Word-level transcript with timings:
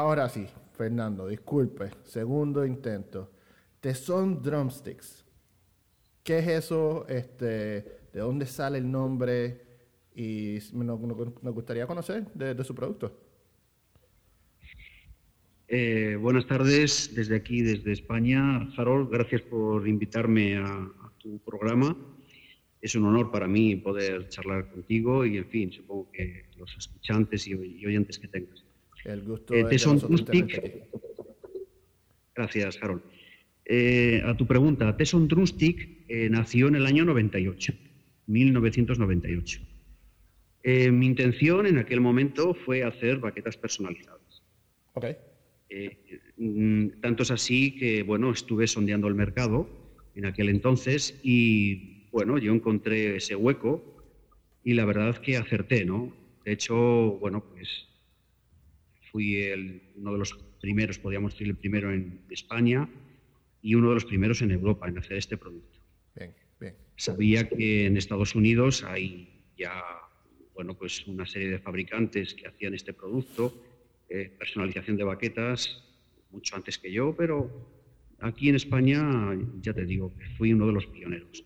Ahora 0.00 0.30
sí, 0.30 0.46
Fernando, 0.78 1.28
disculpe, 1.28 1.90
segundo 2.04 2.64
intento. 2.64 3.30
Tesón 3.80 4.40
Drumsticks. 4.40 5.26
¿Qué 6.24 6.38
es 6.38 6.48
eso? 6.48 7.06
Este, 7.06 7.44
¿De 8.10 8.20
dónde 8.20 8.46
sale 8.46 8.78
el 8.78 8.90
nombre? 8.90 9.60
Y 10.14 10.56
nos, 10.72 10.98
gustaría 11.52 11.86
conocer 11.86 12.32
de, 12.32 12.64
su 12.64 12.74
producto. 12.74 13.14
Eh, 15.68 16.16
buenas 16.18 16.46
tardes 16.46 17.14
desde 17.14 17.36
aquí, 17.36 17.60
desde 17.60 17.92
España. 17.92 18.72
Harold, 18.78 19.10
gracias 19.10 19.42
por 19.42 19.86
invitarme 19.86 20.56
a, 20.56 20.90
tu 21.18 21.40
programa. 21.40 21.94
Es 22.80 22.94
un 22.94 23.04
honor 23.04 23.30
para 23.30 23.46
mí 23.46 23.76
poder 23.76 24.30
charlar 24.30 24.70
contigo 24.70 25.26
y, 25.26 25.36
en 25.36 25.46
fin, 25.50 25.70
supongo 25.70 26.10
que 26.10 26.46
los 26.56 26.74
escuchantes 26.74 27.46
y, 27.46 27.52
oyentes 27.84 28.18
que 28.18 28.28
tengas. 28.28 28.64
El 29.04 29.22
gusto 29.22 29.54
eh, 29.54 29.66
es 29.70 29.84
de 30.26 30.88
Gracias, 32.34 32.78
Harold. 32.82 33.02
Eh, 33.64 34.20
a 34.24 34.36
tu 34.36 34.46
pregunta, 34.46 34.96
Tesson 34.96 35.28
Drumstick 35.28 36.04
eh, 36.08 36.28
nació 36.28 36.68
en 36.68 36.74
el 36.74 36.86
año 36.86 37.04
98, 37.04 37.72
1998. 38.26 39.60
Eh, 40.62 40.90
mi 40.90 41.06
intención 41.06 41.66
en 41.66 41.78
aquel 41.78 42.00
momento 42.00 42.54
fue 42.54 42.82
hacer 42.82 43.18
baquetas 43.18 43.56
personalizadas. 43.56 44.42
Okay. 44.94 45.16
Mm, 46.36 47.00
tanto 47.00 47.22
es 47.22 47.30
así 47.30 47.76
que, 47.76 48.02
bueno, 48.02 48.32
estuve 48.32 48.66
sondeando 48.66 49.06
el 49.06 49.14
mercado 49.14 49.68
en 50.16 50.26
aquel 50.26 50.48
entonces 50.48 51.20
y, 51.22 52.08
bueno, 52.10 52.38
yo 52.38 52.52
encontré 52.52 53.16
ese 53.16 53.36
hueco 53.36 54.02
y 54.64 54.74
la 54.74 54.84
verdad 54.84 55.18
que 55.18 55.36
acerté, 55.36 55.84
¿no? 55.84 56.12
De 56.44 56.52
hecho, 56.52 56.74
bueno, 57.20 57.44
pues 57.54 57.86
fui 59.10 59.36
el, 59.36 59.82
uno 59.96 60.12
de 60.12 60.18
los 60.18 60.32
primeros, 60.60 60.98
podríamos 60.98 61.32
decir 61.32 61.48
el 61.48 61.56
primero 61.56 61.92
en 61.92 62.20
España 62.30 62.88
y 63.62 63.74
uno 63.74 63.88
de 63.88 63.94
los 63.94 64.04
primeros 64.04 64.42
en 64.42 64.50
Europa 64.50 64.88
en 64.88 64.98
hacer 64.98 65.16
este 65.16 65.36
producto. 65.36 65.78
Bien, 66.14 66.34
bien. 66.60 66.74
Sabía 66.96 67.48
que 67.48 67.86
en 67.86 67.96
Estados 67.96 68.34
Unidos 68.34 68.84
hay 68.84 69.28
ya 69.56 69.72
bueno, 70.60 70.74
pues 70.74 71.06
una 71.06 71.24
serie 71.24 71.48
de 71.48 71.58
fabricantes 71.58 72.34
que 72.34 72.46
hacían 72.46 72.74
este 72.74 72.92
producto, 72.92 73.64
eh, 74.10 74.30
personalización 74.38 74.94
de 74.98 75.04
baquetas, 75.04 75.82
mucho 76.32 76.54
antes 76.54 76.76
que 76.76 76.92
yo, 76.92 77.14
pero 77.16 77.50
aquí 78.18 78.50
en 78.50 78.56
España, 78.56 79.02
ya 79.62 79.72
te 79.72 79.86
digo, 79.86 80.12
fui 80.36 80.52
uno 80.52 80.66
de 80.66 80.72
los 80.74 80.86
pioneros. 80.86 81.44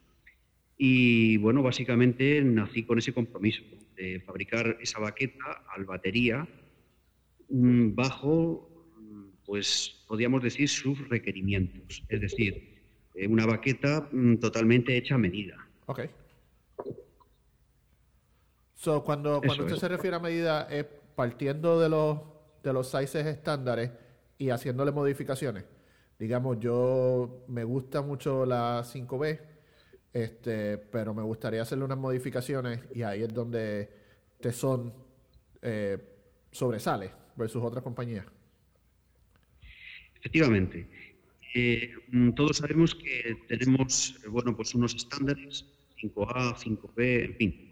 Y 0.76 1.36
bueno, 1.36 1.62
básicamente 1.62 2.42
nací 2.42 2.82
con 2.82 2.98
ese 2.98 3.12
compromiso 3.12 3.62
de 3.94 4.18
fabricar 4.18 4.78
esa 4.80 4.98
baqueta 4.98 5.64
al 5.72 5.84
batería 5.84 6.48
bajo 7.54 8.68
pues 9.46 10.04
podríamos 10.08 10.42
decir 10.42 10.68
sus 10.68 11.08
requerimientos, 11.08 12.02
es 12.08 12.20
decir, 12.20 12.82
eh, 13.14 13.28
una 13.28 13.46
baqueta 13.46 14.08
mm, 14.10 14.36
totalmente 14.36 14.96
hecha 14.96 15.14
a 15.14 15.18
medida. 15.18 15.56
Ok. 15.86 16.00
So, 18.74 19.04
cuando 19.04 19.40
cuando 19.40 19.64
usted 19.64 19.76
se 19.76 19.88
refiere 19.88 20.16
a 20.16 20.20
medida, 20.20 20.66
es 20.70 20.86
partiendo 21.14 21.78
de 21.78 21.88
los, 21.88 22.18
de 22.62 22.72
los 22.72 22.90
sizes 22.90 23.26
estándares 23.26 23.90
y 24.38 24.50
haciéndole 24.50 24.90
modificaciones. 24.92 25.64
Digamos, 26.18 26.58
yo 26.58 27.44
me 27.48 27.64
gusta 27.64 28.02
mucho 28.02 28.44
la 28.44 28.82
5B, 28.82 29.40
este, 30.12 30.78
pero 30.78 31.14
me 31.14 31.22
gustaría 31.22 31.62
hacerle 31.62 31.84
unas 31.84 31.98
modificaciones 31.98 32.80
y 32.94 33.02
ahí 33.02 33.22
es 33.22 33.32
donde 33.32 33.90
Tesson 34.40 34.92
eh, 35.62 35.98
sobresale 36.50 37.23
versus 37.36 37.62
otras 37.62 37.82
compañías. 37.82 38.26
Efectivamente. 40.16 40.86
Eh, 41.54 41.94
mm, 42.10 42.30
todos 42.30 42.56
sabemos 42.56 42.94
que 42.94 43.36
tenemos 43.46 44.16
eh, 44.24 44.28
bueno, 44.28 44.56
pues 44.56 44.74
unos 44.74 44.94
estándares, 44.94 45.66
5A, 46.00 46.56
5B, 46.56 47.24
en 47.24 47.34
fin. 47.36 47.70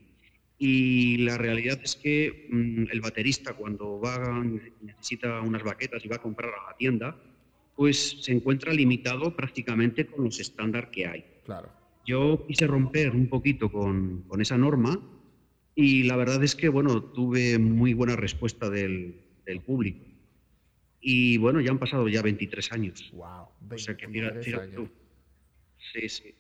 Y 0.59 1.17
la 1.19 1.37
realidad 1.37 1.81
es 1.83 1.97
que 1.97 2.47
mm, 2.51 2.93
el 2.93 3.01
baterista 3.01 3.55
cuando 3.55 3.99
va 3.99 4.45
necesita 4.83 5.41
unas 5.41 5.65
baquetas 5.65 6.05
y 6.05 6.09
va 6.09 6.17
a 6.17 6.23
comprar 6.23 6.51
a 6.51 6.71
la 6.71 6.77
tienda, 6.77 7.17
pues 7.75 8.19
se 8.21 8.33
encuentra 8.33 8.73
limitado 8.73 9.35
prácticamente 9.35 10.07
con 10.07 10.25
los 10.25 10.39
estándares 10.39 10.91
que 10.91 11.07
hay. 11.07 11.25
Claro. 11.45 11.69
Yo 12.07 12.45
quise 12.47 12.67
romper 12.67 13.11
un 13.11 13.29
poquito 13.29 13.73
con, 13.73 14.23
con, 14.29 14.41
esa 14.41 14.59
norma 14.59 15.01
y 15.75 16.03
la 16.05 16.17
verdad 16.17 16.45
es 16.45 16.55
que 16.55 16.69
bueno, 16.69 17.03
tuve 17.03 17.59
muy 17.59 17.95
buena 17.95 18.15
respuesta 18.15 18.69
del, 18.71 19.17
del 19.45 19.61
público. 19.61 20.05
Y 21.01 21.37
bueno, 21.39 21.61
ya 21.61 21.71
han 21.71 21.79
pasado 21.79 22.09
ya 22.09 22.23
23 22.23 22.73
años. 22.73 23.11
Wow, 23.13 23.49
o 23.71 23.79
sea 23.79 23.97
que 23.97 24.07
mira, 24.07 24.33
tú. 24.75 24.89
Sí, 25.93 26.09
sí. 26.09 26.35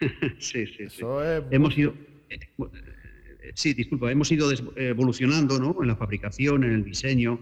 sí, 0.38 0.66
sí, 0.66 1.04
Hemos 1.50 1.76
ido. 1.76 1.94
Eh, 2.28 3.52
sí, 3.54 3.74
disculpa, 3.74 4.12
hemos 4.12 4.30
ido 4.30 4.50
evolucionando 4.76 5.58
¿no? 5.58 5.76
en 5.82 5.88
la 5.88 5.96
fabricación, 5.96 6.64
en 6.64 6.72
el 6.72 6.84
diseño, 6.84 7.40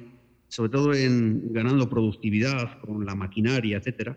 sobre 0.49 0.71
todo 0.71 0.95
en 0.95 1.53
ganando 1.53 1.91
productividad 1.91 2.81
con 2.81 3.05
la 3.05 3.15
maquinaria, 3.15 3.77
etcétera. 3.77 4.17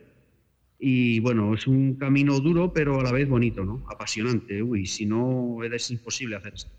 Y 0.79 1.19
bueno, 1.19 1.53
es 1.53 1.67
un 1.67 1.95
camino 1.95 2.39
duro, 2.39 2.73
pero 2.73 2.99
a 2.99 3.03
la 3.03 3.11
vez 3.11 3.27
bonito, 3.27 3.63
¿no? 3.63 3.85
Apasionante. 3.87 4.63
Uy, 4.63 4.87
si 4.87 5.05
no, 5.05 5.59
es 5.63 5.91
imposible 5.91 6.37
hacer 6.37 6.55
esto. 6.55 6.71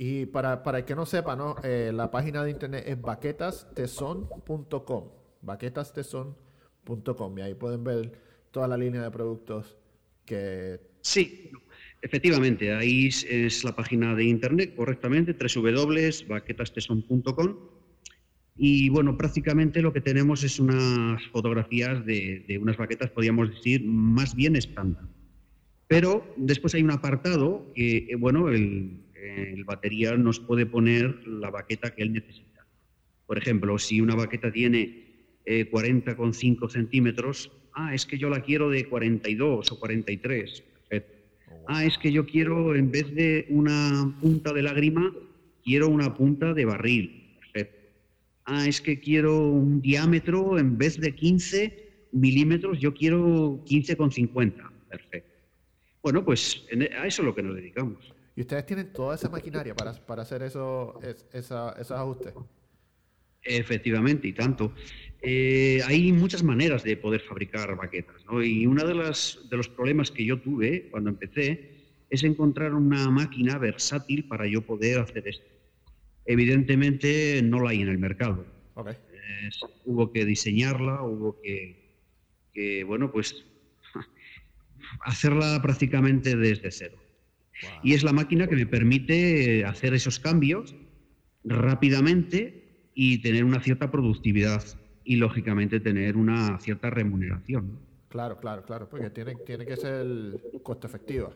Y 0.00 0.26
para, 0.26 0.62
para 0.62 0.78
el 0.78 0.84
que 0.84 0.94
no 0.94 1.04
sepa, 1.04 1.34
¿no? 1.34 1.56
Eh, 1.64 1.90
la 1.92 2.12
página 2.12 2.44
de 2.44 2.52
internet 2.52 2.84
es 2.86 3.00
baquetasteson.com. 3.00 5.08
Baquetasteson.com. 5.42 7.38
Y 7.38 7.42
ahí 7.42 7.54
pueden 7.54 7.82
ver 7.82 8.12
toda 8.52 8.68
la 8.68 8.76
línea 8.76 9.02
de 9.02 9.10
productos 9.10 9.76
que... 10.24 10.78
Sí, 11.00 11.50
efectivamente. 12.00 12.72
Ahí 12.72 13.08
es 13.08 13.64
la 13.64 13.74
página 13.74 14.14
de 14.14 14.22
internet, 14.22 14.76
correctamente, 14.76 15.34
www.baquetasteson.com. 15.34 17.56
Y 18.56 18.88
bueno, 18.90 19.16
prácticamente 19.16 19.82
lo 19.82 19.92
que 19.92 20.00
tenemos 20.00 20.44
es 20.44 20.60
unas 20.60 21.20
fotografías 21.32 22.06
de, 22.06 22.44
de 22.46 22.58
unas 22.58 22.76
baquetas, 22.76 23.10
podríamos 23.10 23.50
decir, 23.50 23.84
más 23.84 24.36
bien 24.36 24.54
estándar. 24.54 25.02
Pero 25.88 26.22
después 26.36 26.74
hay 26.74 26.82
un 26.82 26.90
apartado 26.90 27.72
que, 27.74 28.08
eh, 28.10 28.16
bueno, 28.16 28.50
el, 28.50 29.00
el 29.22 29.64
batería 29.64 30.16
nos 30.16 30.40
puede 30.40 30.66
poner 30.66 31.26
la 31.26 31.50
baqueta 31.50 31.94
que 31.94 32.02
él 32.02 32.12
necesita. 32.12 32.66
Por 33.26 33.38
ejemplo, 33.38 33.78
si 33.78 34.00
una 34.00 34.14
baqueta 34.14 34.50
tiene 34.50 35.08
eh, 35.44 35.70
40,5 35.70 36.68
centímetros, 36.70 37.52
ah, 37.74 37.94
es 37.94 38.06
que 38.06 38.18
yo 38.18 38.30
la 38.30 38.42
quiero 38.42 38.70
de 38.70 38.84
42 38.86 39.72
o 39.72 39.78
43. 39.78 40.60
Perfecto. 40.60 41.14
Ah, 41.66 41.84
es 41.84 41.98
que 41.98 42.12
yo 42.12 42.26
quiero, 42.26 42.74
en 42.74 42.90
vez 42.90 43.14
de 43.14 43.46
una 43.50 44.16
punta 44.20 44.52
de 44.52 44.62
lágrima, 44.62 45.14
quiero 45.64 45.88
una 45.88 46.14
punta 46.14 46.54
de 46.54 46.64
barril. 46.64 47.36
Perfecto. 47.40 47.76
Ah, 48.44 48.66
es 48.66 48.80
que 48.80 48.98
quiero 48.98 49.38
un 49.38 49.82
diámetro, 49.82 50.58
en 50.58 50.78
vez 50.78 50.98
de 50.98 51.14
15 51.14 51.88
milímetros, 52.12 52.78
yo 52.78 52.94
quiero 52.94 53.62
15,50. 53.64 54.70
Perfecto. 54.88 55.38
Bueno, 56.02 56.24
pues 56.24 56.64
e, 56.70 56.90
a 56.94 57.06
eso 57.06 57.22
es 57.22 57.26
lo 57.26 57.34
que 57.34 57.42
nos 57.42 57.56
dedicamos. 57.56 58.14
Y 58.38 58.42
ustedes 58.42 58.66
tienen 58.66 58.92
toda 58.92 59.16
esa 59.16 59.28
maquinaria 59.28 59.74
para, 59.74 59.94
para 59.94 60.22
hacer 60.22 60.44
eso, 60.44 61.00
esos 61.32 61.90
ajustes. 61.90 62.34
Efectivamente, 63.42 64.28
y 64.28 64.32
tanto. 64.32 64.72
Eh, 65.20 65.80
hay 65.84 66.12
muchas 66.12 66.44
maneras 66.44 66.84
de 66.84 66.96
poder 66.96 67.20
fabricar 67.22 67.74
baquetas, 67.74 68.24
¿no? 68.26 68.40
Y 68.40 68.64
uno 68.64 68.86
de, 68.86 68.94
las, 68.94 69.40
de 69.50 69.56
los 69.56 69.68
problemas 69.68 70.12
que 70.12 70.24
yo 70.24 70.40
tuve 70.40 70.88
cuando 70.88 71.10
empecé 71.10 71.78
es 72.10 72.22
encontrar 72.22 72.74
una 72.74 73.10
máquina 73.10 73.58
versátil 73.58 74.28
para 74.28 74.46
yo 74.46 74.62
poder 74.62 75.00
hacer 75.00 75.26
esto. 75.26 75.50
Evidentemente 76.24 77.42
no 77.42 77.58
la 77.58 77.70
hay 77.70 77.82
en 77.82 77.88
el 77.88 77.98
mercado. 77.98 78.46
hubo 79.84 80.12
que 80.12 80.24
diseñarla, 80.24 81.02
hubo 81.02 81.40
que, 81.40 81.74
que 82.54 82.84
bueno, 82.84 83.10
pues 83.10 83.44
hacerla 85.00 85.60
prácticamente 85.60 86.36
desde 86.36 86.70
cero. 86.70 87.07
Y 87.82 87.94
es 87.94 88.02
la 88.02 88.12
máquina 88.12 88.46
que 88.46 88.56
me 88.56 88.66
permite 88.66 89.64
hacer 89.64 89.94
esos 89.94 90.18
cambios 90.18 90.74
rápidamente 91.44 92.90
y 92.94 93.18
tener 93.18 93.44
una 93.44 93.60
cierta 93.60 93.90
productividad 93.90 94.62
y, 95.04 95.16
lógicamente, 95.16 95.80
tener 95.80 96.16
una 96.16 96.58
cierta 96.60 96.90
remuneración. 96.90 97.78
Claro, 98.08 98.38
claro, 98.38 98.64
claro, 98.64 98.88
porque 98.88 99.10
tiene, 99.10 99.36
tiene 99.46 99.66
que 99.66 99.76
ser 99.76 100.06
costo 100.62 100.86
efectiva. 100.86 101.30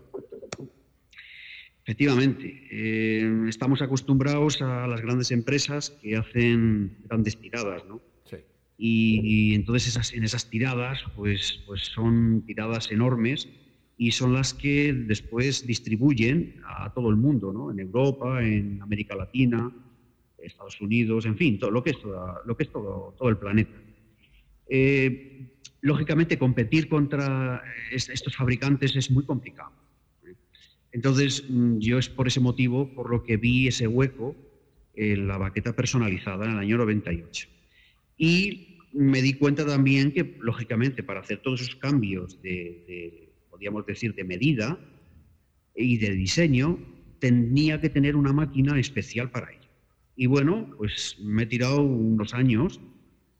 Efectivamente, 1.84 2.68
eh, 2.70 3.44
estamos 3.48 3.82
acostumbrados 3.82 4.62
a 4.62 4.86
las 4.86 5.00
grandes 5.00 5.32
empresas 5.32 5.90
que 5.90 6.16
hacen 6.16 6.96
grandes 7.08 7.36
tiradas, 7.38 7.84
¿no? 7.86 8.00
Sí. 8.24 8.36
Y, 8.78 9.54
entonces 9.54 9.88
esas, 9.88 10.12
en 10.12 10.22
esas 10.22 10.48
tiradas, 10.48 11.00
pues, 11.16 11.62
pues 11.66 11.82
son 11.86 12.44
tiradas 12.46 12.90
enormes 12.92 13.48
y 13.96 14.10
son 14.10 14.32
las 14.32 14.54
que 14.54 14.92
después 14.92 15.66
distribuyen 15.66 16.60
a 16.66 16.92
todo 16.92 17.10
el 17.10 17.16
mundo, 17.16 17.52
¿no? 17.52 17.70
en 17.70 17.80
Europa, 17.80 18.42
en 18.44 18.80
América 18.82 19.14
Latina, 19.14 19.72
Estados 20.38 20.80
Unidos, 20.80 21.24
en 21.26 21.36
fin, 21.36 21.58
todo 21.58 21.70
lo 21.70 21.82
que 21.82 21.90
es, 21.90 21.98
lo 22.44 22.56
que 22.56 22.64
es 22.64 22.72
todo, 22.72 23.14
todo 23.16 23.28
el 23.28 23.36
planeta. 23.36 23.74
Eh, 24.68 25.52
lógicamente, 25.82 26.38
competir 26.38 26.88
contra 26.88 27.62
estos 27.92 28.34
fabricantes 28.34 28.96
es 28.96 29.10
muy 29.10 29.24
complicado. 29.24 29.72
Entonces, 30.92 31.44
mm, 31.48 31.78
yo 31.78 31.98
es 31.98 32.08
por 32.08 32.26
ese 32.26 32.40
motivo 32.40 32.92
por 32.94 33.10
lo 33.10 33.22
que 33.22 33.36
vi 33.36 33.68
ese 33.68 33.86
hueco 33.86 34.36
en 34.94 35.26
la 35.26 35.38
baqueta 35.38 35.74
personalizada 35.74 36.44
en 36.44 36.52
el 36.52 36.58
año 36.58 36.76
98. 36.78 37.48
Y 38.18 38.78
me 38.92 39.22
di 39.22 39.34
cuenta 39.34 39.66
también 39.66 40.12
que, 40.12 40.36
lógicamente, 40.40 41.02
para 41.02 41.20
hacer 41.20 41.38
todos 41.38 41.62
esos 41.62 41.76
cambios 41.76 42.40
de, 42.42 43.31
podríamos 43.52 43.84
decir, 43.84 44.14
de 44.14 44.24
medida 44.24 44.78
y 45.76 45.98
de 45.98 46.10
diseño, 46.12 46.78
tenía 47.20 47.80
que 47.80 47.90
tener 47.90 48.16
una 48.16 48.32
máquina 48.32 48.80
especial 48.80 49.30
para 49.30 49.52
ello. 49.52 49.68
Y 50.16 50.26
bueno, 50.26 50.74
pues 50.78 51.16
me 51.20 51.42
he 51.42 51.46
tirado 51.46 51.82
unos 51.82 52.32
años 52.32 52.80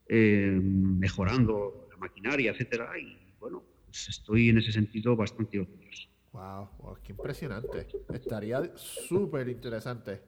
eh, 0.09 0.61
mejorando 0.63 1.89
la 1.91 1.97
maquinaria, 1.97 2.53
etcétera, 2.53 2.91
y 2.99 3.17
bueno, 3.41 3.63
pues 3.87 4.11
estoy 4.11 4.51
en 4.51 4.59
ese 4.59 4.71
sentido 4.71 5.17
bastante 5.17 5.61
orgulloso. 5.61 6.09
Wow, 6.33 6.99
qué 7.03 7.13
impresionante. 7.13 7.89
Estaría 8.13 8.77
súper 8.77 9.49
interesante 9.49 10.21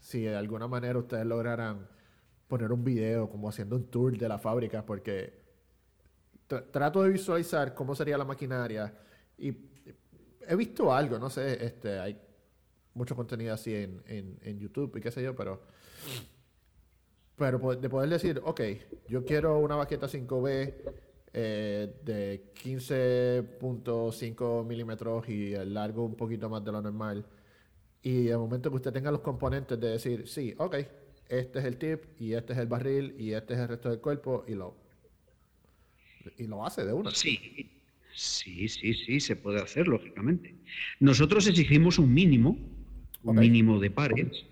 si 0.00 0.22
de 0.22 0.34
alguna 0.34 0.66
manera 0.66 0.98
ustedes 0.98 1.26
lograran 1.26 1.86
poner 2.48 2.72
un 2.72 2.82
video 2.82 3.28
como 3.28 3.50
haciendo 3.50 3.76
un 3.76 3.90
tour 3.90 4.16
de 4.16 4.28
la 4.28 4.38
fábrica, 4.38 4.86
porque 4.86 5.44
trato 6.46 7.02
de 7.02 7.10
visualizar 7.10 7.74
cómo 7.74 7.94
sería 7.94 8.16
la 8.16 8.24
maquinaria 8.24 9.05
y 9.38 9.56
he 10.48 10.56
visto 10.56 10.92
algo, 10.92 11.18
no 11.18 11.30
sé, 11.30 11.64
este, 11.64 11.98
hay 11.98 12.18
mucho 12.94 13.14
contenido 13.14 13.54
así 13.54 13.74
en, 13.74 14.02
en, 14.06 14.58
YouTube 14.58 14.96
y 14.96 15.00
qué 15.00 15.10
sé 15.10 15.22
yo, 15.22 15.36
pero 15.36 15.60
pero 17.36 17.58
de 17.76 17.90
poder 17.90 18.08
decir, 18.08 18.40
ok, 18.42 18.62
yo 19.08 19.24
quiero 19.24 19.58
una 19.58 19.76
baqueta 19.76 20.06
5B 20.06 20.74
eh, 21.34 21.94
de 22.02 22.50
15.5 22.64 24.64
milímetros 24.64 25.28
y 25.28 25.52
el 25.52 25.74
largo 25.74 26.06
un 26.06 26.14
poquito 26.14 26.48
más 26.48 26.64
de 26.64 26.72
lo 26.72 26.80
normal. 26.80 27.26
Y 28.02 28.28
el 28.28 28.38
momento 28.38 28.70
que 28.70 28.76
usted 28.76 28.92
tenga 28.92 29.10
los 29.10 29.20
componentes 29.20 29.78
de 29.78 29.88
decir, 29.88 30.26
sí, 30.26 30.54
ok, 30.56 30.76
este 31.28 31.58
es 31.58 31.64
el 31.66 31.76
tip 31.76 32.04
y 32.18 32.32
este 32.32 32.54
es 32.54 32.58
el 32.58 32.68
barril 32.68 33.14
y 33.18 33.32
este 33.32 33.52
es 33.52 33.60
el 33.60 33.68
resto 33.68 33.90
del 33.90 34.00
cuerpo 34.00 34.46
y 34.48 34.54
lo, 34.54 34.74
y 36.38 36.46
lo 36.46 36.64
hace 36.64 36.86
de 36.86 36.94
una. 36.94 37.10
Sí, 37.10 37.75
sí, 38.16 38.68
sí, 38.68 38.94
sí, 38.94 39.20
se 39.20 39.36
puede 39.36 39.60
hacer, 39.60 39.86
lógicamente. 39.86 40.54
Nosotros 41.00 41.46
exigimos 41.46 41.98
un 41.98 42.12
mínimo, 42.12 42.58
un 43.22 43.36
mínimo 43.36 43.78
de 43.78 43.90
pares. 43.90 44.46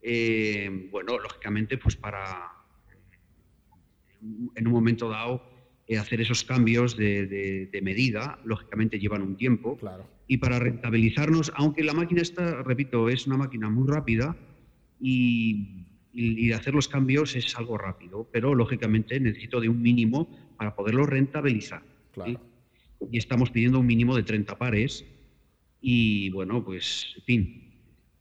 Eh, 0.00 0.88
bueno, 0.90 1.18
lógicamente, 1.18 1.76
pues 1.78 1.96
para 1.96 2.52
en 4.54 4.66
un 4.66 4.72
momento 4.72 5.08
dado 5.08 5.42
eh, 5.86 5.98
hacer 5.98 6.20
esos 6.20 6.44
cambios 6.44 6.96
de, 6.96 7.80
medida, 7.82 8.38
lógicamente 8.44 8.98
llevan 8.98 9.22
un 9.22 9.36
tiempo. 9.36 9.76
Claro. 9.76 10.08
Y 10.26 10.36
para 10.36 10.58
rentabilizarnos, 10.58 11.52
aunque 11.56 11.82
la 11.82 11.94
máquina 11.94 12.22
esta, 12.22 12.62
repito, 12.62 13.08
es 13.08 13.26
una 13.26 13.36
máquina 13.36 13.68
muy 13.70 13.88
rápida 13.88 14.36
y, 15.00 15.84
hacer 16.52 16.74
los 16.74 16.88
cambios 16.88 17.36
es 17.36 17.56
algo 17.56 17.78
rápido, 17.78 18.28
pero 18.32 18.54
lógicamente 18.54 19.20
necesito 19.20 19.60
de 19.60 19.68
un 19.68 19.80
mínimo 19.80 20.28
para 20.56 20.74
poderlo 20.74 21.06
rentabilizar. 21.06 21.82
Claro. 22.12 22.40
Y 23.10 23.18
estamos 23.18 23.50
pidiendo 23.50 23.78
un 23.78 23.86
mínimo 23.86 24.16
de 24.16 24.22
30 24.22 24.58
pares 24.58 25.04
y 25.80 26.30
bueno, 26.30 26.64
pues 26.64 27.14
en 27.16 27.22
fin, 27.22 27.68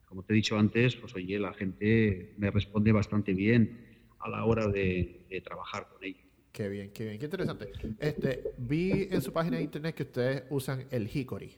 como 0.05 0.23
te 0.23 0.33
he 0.33 0.35
dicho 0.35 0.57
antes, 0.57 0.95
pues 0.95 1.15
oye, 1.15 1.39
la 1.39 1.53
gente 1.53 2.33
me 2.37 2.51
responde 2.51 2.91
bastante 2.91 3.33
bien 3.33 4.05
a 4.19 4.29
la 4.29 4.45
hora 4.45 4.67
de, 4.67 5.25
de 5.29 5.41
trabajar 5.41 5.87
con 5.89 6.03
ellos. 6.03 6.27
Qué 6.51 6.69
bien, 6.69 6.91
qué 6.91 7.05
bien, 7.05 7.19
qué 7.19 7.25
interesante. 7.25 7.71
Este, 7.99 8.53
vi 8.57 9.07
en 9.11 9.21
su 9.21 9.31
página 9.31 9.57
de 9.57 9.63
internet 9.63 9.95
que 9.95 10.03
ustedes 10.03 10.43
usan 10.49 10.87
el 10.89 11.07
hickory. 11.07 11.55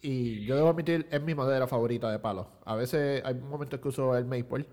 Y 0.00 0.44
yo 0.44 0.56
debo 0.56 0.70
admitir, 0.70 1.06
es 1.08 1.22
mi 1.22 1.34
madera 1.36 1.68
favorita 1.68 2.10
de 2.10 2.18
palo. 2.18 2.48
A 2.64 2.74
veces 2.74 3.22
hay 3.24 3.34
momentos 3.34 3.78
que 3.78 3.86
uso 3.86 4.16
el 4.16 4.24
maple, 4.24 4.66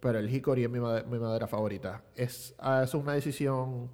pero 0.00 0.18
el 0.18 0.28
hickory 0.28 0.64
es 0.64 0.70
mi, 0.70 0.80
madera, 0.80 1.46
favorita. 1.46 2.04
¿Es, 2.16 2.56
ah, 2.58 2.82
¿Es 2.84 2.92
una 2.94 3.12
decisión 3.12 3.90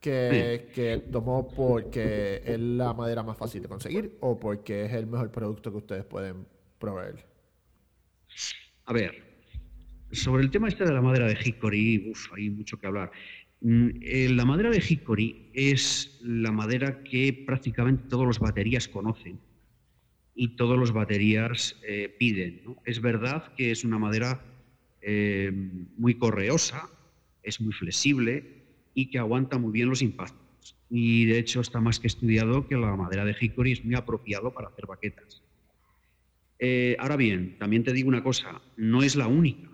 que, 0.00 0.70
que, 0.74 1.02
tomó 1.10 1.48
porque 1.48 2.42
es 2.44 2.58
la 2.58 2.94
madera 2.94 3.22
más 3.22 3.36
fácil 3.36 3.62
de 3.62 3.68
conseguir 3.68 4.16
o 4.20 4.38
porque 4.38 4.84
es 4.84 4.92
el 4.92 5.06
mejor 5.06 5.30
producto 5.30 5.70
que 5.70 5.78
ustedes 5.78 6.04
pueden 6.04 6.46
proveer? 6.78 7.26
A 8.84 8.92
ver, 8.92 9.28
sobre 10.12 10.42
el 10.42 10.50
tema 10.50 10.68
este 10.68 10.84
de 10.84 10.92
la 10.92 11.02
madera 11.02 11.26
de 11.26 11.38
hickory, 11.44 12.12
hay 12.36 12.50
mucho 12.50 12.78
que 12.78 12.86
hablar. 12.86 13.10
Mm, 13.60 13.88
eh, 14.00 14.28
la 14.30 14.44
madera 14.44 14.70
de 14.70 14.82
hickory 14.86 15.50
es 15.52 16.18
la 16.22 16.52
madera 16.52 17.02
que 17.02 17.32
prácticamente 17.46 18.04
todos 18.08 18.26
los 18.26 18.38
baterías 18.38 18.88
conocen 18.88 19.40
y 20.34 20.56
todos 20.56 20.78
los 20.78 20.92
baterías 20.92 21.76
eh, 21.86 22.14
piden. 22.18 22.62
Es 22.84 23.00
verdad 23.00 23.52
que 23.54 23.72
es 23.72 23.84
una 23.84 23.98
madera 23.98 24.40
eh, 25.02 25.50
muy 25.96 26.14
correosa, 26.14 26.88
es 27.42 27.60
muy 27.60 27.72
flexible 27.72 28.57
y 29.00 29.10
que 29.10 29.18
aguanta 29.18 29.58
muy 29.58 29.72
bien 29.72 29.88
los 29.88 30.02
impactos. 30.02 30.76
Y 30.90 31.26
de 31.26 31.38
hecho 31.38 31.60
está 31.60 31.80
más 31.80 32.00
que 32.00 32.06
estudiado 32.06 32.66
que 32.66 32.76
la 32.76 32.96
madera 32.96 33.24
de 33.24 33.36
hickory 33.38 33.72
es 33.72 33.84
muy 33.84 33.94
apropiado 33.94 34.52
para 34.52 34.68
hacer 34.68 34.86
baquetas. 34.86 35.42
ahora 36.98 37.16
bien, 37.16 37.56
también 37.58 37.84
te 37.84 37.92
digo 37.92 38.08
una 38.08 38.22
cosa, 38.22 38.60
no 38.76 39.02
es 39.02 39.14
la 39.14 39.28
única 39.28 39.68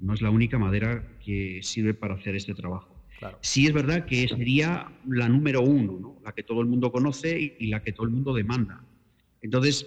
no 0.00 0.14
es 0.14 0.22
la 0.22 0.30
única 0.30 0.58
madera 0.58 1.04
que 1.24 1.60
sirve 1.62 1.94
para 1.94 2.14
hacer 2.14 2.36
este 2.36 2.54
trabajo. 2.54 2.94
Sí 3.40 3.66
es 3.66 3.72
verdad 3.72 4.06
que 4.06 4.28
sería 4.28 4.92
la 5.08 5.28
número 5.28 5.62
uno, 5.62 6.20
la 6.24 6.32
que 6.32 6.44
todo 6.44 6.60
el 6.60 6.68
mundo 6.68 6.92
conoce 6.92 7.56
y, 7.58 7.66
la 7.66 7.82
que 7.82 7.92
todo 7.92 8.06
el 8.06 8.12
mundo 8.12 8.32
demanda. 8.32 8.84
Entonces, 9.42 9.86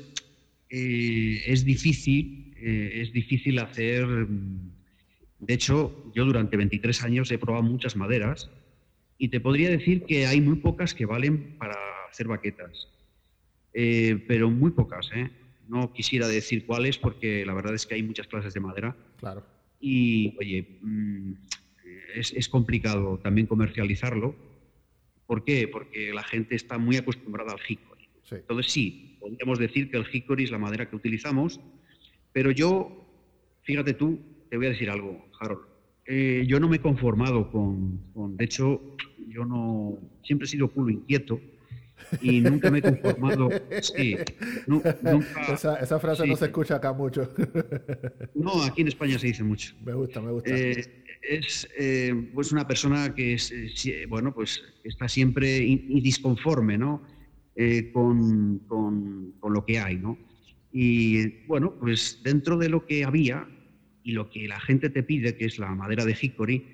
eh, 0.70 1.42
es, 1.46 1.64
difícil, 1.64 2.54
eh, 2.58 3.02
es 3.02 3.14
difícil 3.14 3.60
hacer... 3.60 4.28
De 5.42 5.54
hecho, 5.54 6.12
yo 6.16 6.24
durante 6.24 6.56
23 6.56 7.04
años 7.04 7.32
he 7.32 7.38
probado 7.38 7.64
muchas 7.64 7.98
maderas 7.98 8.50
y 9.18 9.28
te 9.28 9.42
podría 9.42 9.70
decir 9.70 10.04
que 10.04 10.26
hay 10.26 10.40
muy 10.40 10.56
pocas 10.56 10.94
que 10.94 11.06
valen 11.06 11.58
para 11.58 11.76
hacer 12.10 12.28
baquetas, 12.28 12.88
eh, 13.74 14.24
pero 14.28 14.50
muy 14.50 14.72
pocas. 14.72 15.10
No 15.68 15.92
quisiera 15.92 16.28
decir 16.28 16.66
cuáles 16.66 16.98
porque 16.98 17.46
la 17.46 17.54
verdad 17.54 17.74
es 17.74 17.86
que 17.86 17.96
hay 17.96 18.04
muchas 18.04 18.28
clases 18.28 18.54
de 18.54 18.60
madera. 18.62 18.96
Claro 19.18 19.44
y, 19.82 20.38
oye, 20.40 20.78
mm, 20.82 21.34
es, 22.16 22.48
complicado 22.48 23.18
también 23.18 23.48
comercializarlo. 23.48 24.36
¿Por 25.26 25.44
qué? 25.44 25.68
Porque 25.68 26.14
la 26.14 26.24
gente 26.24 26.56
está 26.56 26.78
muy 26.78 26.98
acostumbrada 26.98 27.52
al 27.52 27.60
hickory. 27.68 28.08
Entonces, 28.30 28.72
sí, 28.72 29.18
podríamos 29.20 29.60
decir 29.60 29.90
que 29.90 29.98
el 29.98 30.06
hickory 30.10 30.46
es 30.46 30.52
la 30.52 30.58
madera 30.58 30.90
que 30.90 30.96
utilizamos, 30.96 31.60
pero 32.32 32.52
yo, 32.52 33.06
fíjate 33.64 33.94
tú, 33.94 34.22
te 34.52 34.58
voy 34.58 34.66
a 34.66 34.70
decir 34.72 34.90
algo, 34.90 35.30
Harold. 35.40 35.62
Eh, 36.06 36.44
yo 36.46 36.60
no 36.60 36.68
me 36.68 36.76
he 36.76 36.82
conformado 36.82 37.50
con, 37.50 38.02
con, 38.14 38.36
de 38.36 38.44
hecho, 38.44 38.98
yo 39.30 39.46
no, 39.46 39.98
siempre 40.24 40.46
he 40.46 40.50
sido 40.50 40.68
culo 40.70 40.90
inquieto 40.90 41.40
y 42.22 42.42
nunca 42.42 42.70
me 42.70 42.80
he 42.80 42.82
conformado. 42.82 43.50
Sí, 43.82 44.18
nunca, 44.68 44.98
esa, 45.54 46.00
frase 46.02 46.28
no 46.28 46.36
se 46.36 46.46
escucha 46.46 46.76
acá 46.76 46.92
mucho. 46.92 47.34
No, 48.36 48.62
aquí 48.64 48.82
en 48.82 48.90
España 48.90 49.18
se 49.18 49.28
dice 49.28 49.44
mucho. 49.44 49.74
Me 49.86 49.94
gusta, 49.94 50.20
me 50.20 50.32
gusta. 50.32 50.50
Eh, 50.54 51.06
es 51.22 51.70
eh, 51.78 52.32
pues 52.34 52.52
una 52.52 52.68
persona 52.68 53.16
que 53.16 53.36
es, 53.36 53.54
bueno, 54.10 54.34
pues 54.34 54.62
está 54.84 55.08
siempre 55.08 55.60
disconforme, 55.60 56.78
¿no? 56.78 57.04
con, 57.94 58.60
con, 58.68 59.34
con, 59.40 59.54
lo 59.54 59.64
que 59.64 59.80
hay, 59.80 59.96
¿no? 59.96 60.18
Y 60.74 61.46
bueno, 61.46 61.74
pues 61.80 62.20
dentro 62.24 62.58
de 62.58 62.70
lo 62.70 62.86
que 62.86 63.06
había 63.06 63.48
y 64.04 64.12
lo 64.14 64.30
que 64.30 64.48
la 64.48 64.60
gente 64.60 64.90
te 64.90 65.04
pide, 65.04 65.36
que 65.36 65.46
es 65.46 65.60
la 65.60 65.74
madera 65.74 66.06
de 66.06 66.18
hickory, 66.20 66.66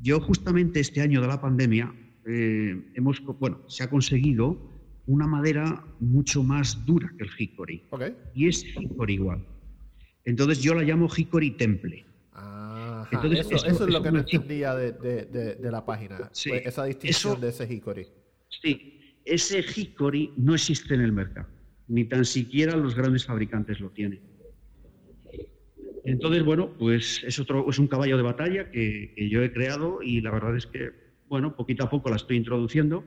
yo 0.00 0.20
justamente 0.20 0.80
este 0.80 1.00
año 1.00 1.20
de 1.20 1.28
la 1.28 1.40
pandemia 1.40 1.94
hemos, 2.24 3.22
bueno, 3.38 3.60
se 3.68 3.82
ha 3.82 3.90
conseguido 3.90 4.72
una 5.06 5.26
madera 5.26 5.84
mucho 6.00 6.42
más 6.42 6.84
dura 6.86 7.12
que 7.16 7.24
el 7.24 7.30
hickory. 7.36 7.84
Y 8.34 8.48
es 8.48 8.64
hickory 8.64 9.14
igual. 9.14 9.44
Entonces 10.24 10.62
yo 10.62 10.74
la 10.74 10.82
llamo 10.82 11.08
hickory 11.14 11.52
temple. 11.52 12.06
Entonces, 13.10 13.46
eso, 13.50 13.84
es 13.86 13.92
lo 13.92 14.02
que 14.02 14.10
no 14.10 14.20
entendía 14.20 14.74
de, 14.74 15.58
la 15.60 15.84
página, 15.84 16.18
pues, 16.18 16.46
esa 16.46 16.84
distinción 16.84 17.40
de 17.40 17.48
ese 17.48 17.72
hickory. 17.72 18.06
Sí, 18.48 19.16
ese 19.24 19.60
hickory 19.60 20.32
no 20.36 20.54
existe 20.54 20.94
en 20.94 21.02
el 21.02 21.12
mercado, 21.12 21.48
ni 21.88 22.04
tan 22.04 22.24
siquiera 22.24 22.76
los 22.76 22.94
grandes 22.94 23.26
fabricantes 23.26 23.80
lo 23.80 23.90
tienen. 23.90 24.20
Entonces, 26.04 26.44
bueno, 26.44 26.70
pues 26.78 27.22
es, 27.24 27.38
otro, 27.38 27.68
es 27.68 27.78
un 27.78 27.86
caballo 27.86 28.16
de 28.16 28.22
batalla 28.22 28.70
que, 28.70 29.14
yo 29.30 29.42
he 29.42 29.52
creado 29.52 30.02
y 30.02 30.20
la 30.20 30.30
verdad 30.30 30.56
es 30.56 30.66
que, 30.66 30.90
bueno, 31.28 31.54
poquito 31.54 31.84
a 31.84 31.90
poco 31.90 32.10
la 32.10 32.16
estoy 32.16 32.36
introduciendo 32.36 33.04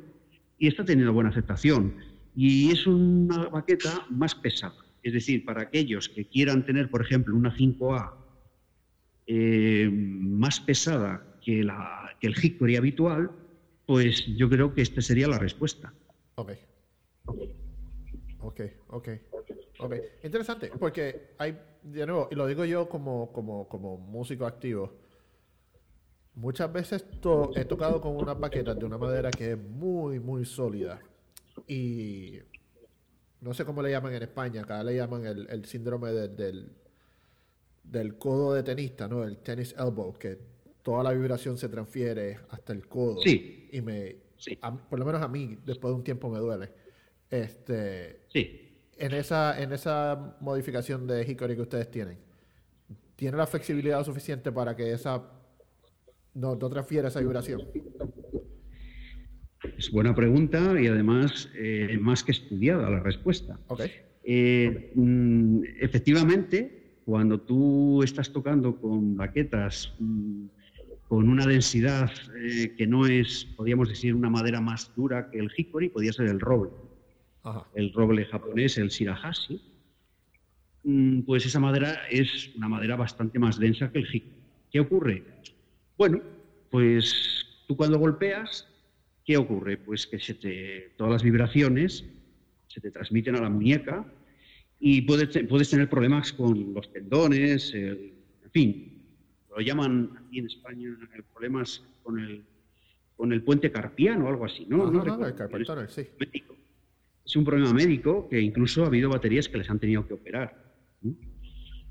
y 0.58 0.68
está 0.68 0.86
teniendo 0.86 1.14
buena 1.14 1.30
aceptación. 1.30 1.96
Y 2.36 2.72
es 2.72 2.88
una 2.88 3.50
baqueta 3.50 4.06
más 4.10 4.36
pesada. 4.36 4.76
Es 5.04 5.14
decir, 5.14 5.46
para 5.46 5.64
aquellos 5.64 6.10
que 6.10 6.26
quieran 6.26 6.66
tener, 6.66 6.90
por 6.90 7.02
ejemplo, 7.02 7.36
una 7.36 7.56
5A 7.56 8.14
eh, 9.28 9.90
más 9.92 10.60
pesada 10.60 11.38
que, 11.42 11.64
la, 11.64 12.16
que 12.20 12.28
el 12.28 12.36
hickory 12.42 12.76
habitual, 12.76 13.32
pues 13.86 14.26
yo 14.36 14.50
creo 14.50 14.74
que 14.74 14.82
esta 14.82 15.02
sería 15.02 15.28
la 15.28 15.38
respuesta. 15.38 15.94
Ok. 16.36 16.52
Ok, 18.40 18.62
ok. 18.88 19.10
Ok. 19.80 19.96
Interesante, 20.24 20.72
porque 20.80 21.34
hay, 21.38 21.58
de 21.86 22.06
nuevo, 22.06 22.28
y 22.32 22.36
lo 22.36 22.48
digo 22.48 22.66
yo 22.66 22.90
como, 22.90 23.32
como, 23.32 23.68
como 23.68 23.98
músico 23.98 24.46
activo, 24.46 24.94
muchas 26.34 26.72
veces 26.74 27.06
he 27.56 27.66
tocado 27.66 28.02
con 28.02 28.16
unas 28.16 28.40
baquetas 28.40 28.78
de 28.78 28.86
una 28.86 28.98
madera 28.98 29.30
que 29.30 29.52
es 29.52 29.58
muy, 29.58 30.20
muy 30.20 30.46
sólida. 30.46 31.00
Y 31.68 32.40
no 33.42 33.54
sé 33.54 33.66
cómo 33.66 33.82
le 33.82 33.92
llaman 33.92 34.14
en 34.16 34.24
España, 34.24 34.62
acá 34.62 34.84
le 34.84 34.96
llaman 34.96 35.26
el, 35.26 35.66
síndrome 35.66 36.12
del, 36.12 36.72
del 37.84 38.18
codo 38.18 38.54
de 38.54 38.64
tenista, 38.64 39.08
¿no? 39.08 39.24
El 39.24 39.38
tennis 39.38 39.76
elbow, 39.78 40.14
que 40.14 40.40
toda 40.82 41.04
la 41.04 41.12
vibración 41.12 41.58
se 41.58 41.70
transfiere 41.70 42.40
hasta 42.50 42.74
el 42.74 42.88
codo. 42.88 43.22
Sí. 43.22 43.70
Y 43.72 43.82
me, 43.82 44.18
por 44.90 44.98
lo 44.98 45.06
menos 45.06 45.22
a 45.22 45.28
mí, 45.28 45.58
después 45.64 45.92
de 45.92 45.96
un 45.96 46.04
tiempo 46.04 46.30
me 46.30 46.40
duele. 46.40 46.72
Este, 47.30 48.22
sí. 48.30 48.65
En 48.98 49.14
esa, 49.14 49.62
en 49.62 49.74
esa 49.74 50.38
modificación 50.40 51.06
de 51.06 51.30
Hickory 51.30 51.56
que 51.56 51.62
ustedes 51.62 51.92
tienen, 51.92 52.18
¿tiene 53.16 53.38
la 53.38 53.46
flexibilidad 53.46 54.04
suficiente 54.04 54.52
para 54.52 54.76
que 54.76 54.94
esa 54.94 55.22
no, 56.34 56.56
no 56.56 56.70
transfiera 56.70 57.10
esa 57.10 57.20
vibración? 57.20 57.62
Es 59.78 59.92
buena 59.92 60.16
pregunta 60.16 60.80
y 60.80 60.88
además 60.88 61.50
eh, 61.56 61.98
más 62.00 62.24
que 62.24 62.32
estudiada 62.32 62.90
la 62.90 63.00
respuesta. 63.00 63.60
Okay. 63.68 63.92
Eh, 64.24 64.92
mm, 64.96 65.64
efectivamente, 65.80 67.00
cuando 67.06 67.40
tú 67.40 68.02
estás 68.04 68.32
tocando 68.32 68.80
con 68.80 69.18
baquetas 69.18 69.94
mm, 70.00 70.46
con 71.08 71.30
una 71.30 71.46
densidad 71.46 72.10
eh, 72.36 72.74
que 72.78 72.88
no 72.88 73.06
es, 73.06 73.46
podríamos 73.56 73.90
decir, 73.90 74.16
una 74.16 74.30
madera 74.30 74.60
más 74.60 74.92
dura 74.96 75.30
que 75.30 75.40
el 75.40 75.52
hickory, 75.56 75.90
podría 75.90 76.14
ser 76.14 76.28
el 76.28 76.40
roble. 76.40 76.72
El 77.76 77.94
roble 77.94 78.26
japonés, 78.26 78.78
el 78.78 78.90
shirahashi, 78.90 79.62
mm, 80.84 81.22
pues 81.22 81.46
esa 81.46 81.60
madera 81.60 82.08
es 82.10 82.56
una 82.56 82.68
madera 82.68 82.96
bastante 82.96 83.40
más 83.40 83.60
densa 83.60 83.92
que 83.92 84.00
el 84.00 84.06
hickory. 84.06 84.36
¿Qué 84.72 84.80
ocurre? 84.80 85.24
Bueno, 85.98 86.22
pues 86.70 87.46
tú 87.68 87.78
cuando 87.78 87.98
golpeas 87.98 88.68
¿Qué 89.26 89.38
ocurre? 89.38 89.78
Pues 89.78 90.06
que 90.06 90.20
se 90.20 90.36
te, 90.36 90.94
todas 90.98 91.14
las 91.14 91.24
vibraciones 91.24 92.06
se 92.68 92.80
te 92.80 92.92
transmiten 92.92 93.36
a 93.36 93.42
la 93.42 93.50
muñeca 93.50 94.06
y 94.80 95.02
puedes, 95.02 95.30
puedes 95.50 95.70
tener 95.70 95.90
problemas 95.90 96.32
con 96.32 96.74
los 96.74 96.92
tendones, 96.94 97.74
en 97.74 98.52
fin, 98.52 99.02
lo 99.50 99.62
llaman 99.62 100.12
aquí 100.18 100.40
en 100.40 100.46
España 100.46 100.96
problemas 101.34 101.82
con 102.04 102.20
el, 102.20 102.44
con 103.16 103.34
el 103.34 103.42
puente 103.42 103.72
carpiano 103.72 104.26
o 104.26 104.28
algo 104.28 104.46
así, 104.46 104.66
¿no? 104.70 104.92
no, 104.92 105.04
no, 105.04 105.26
el 105.26 105.90
sí. 105.90 106.08
Es 107.26 107.36
un 107.36 107.44
problema 107.44 107.74
médico 107.74 108.30
que 108.30 108.40
incluso 108.40 108.84
ha 108.84 108.88
habido 108.88 109.10
baterías 109.10 109.50
que 109.50 109.58
les 109.58 109.70
han 109.70 109.80
tenido 109.80 110.08
que 110.08 110.14
operar. 110.14 110.64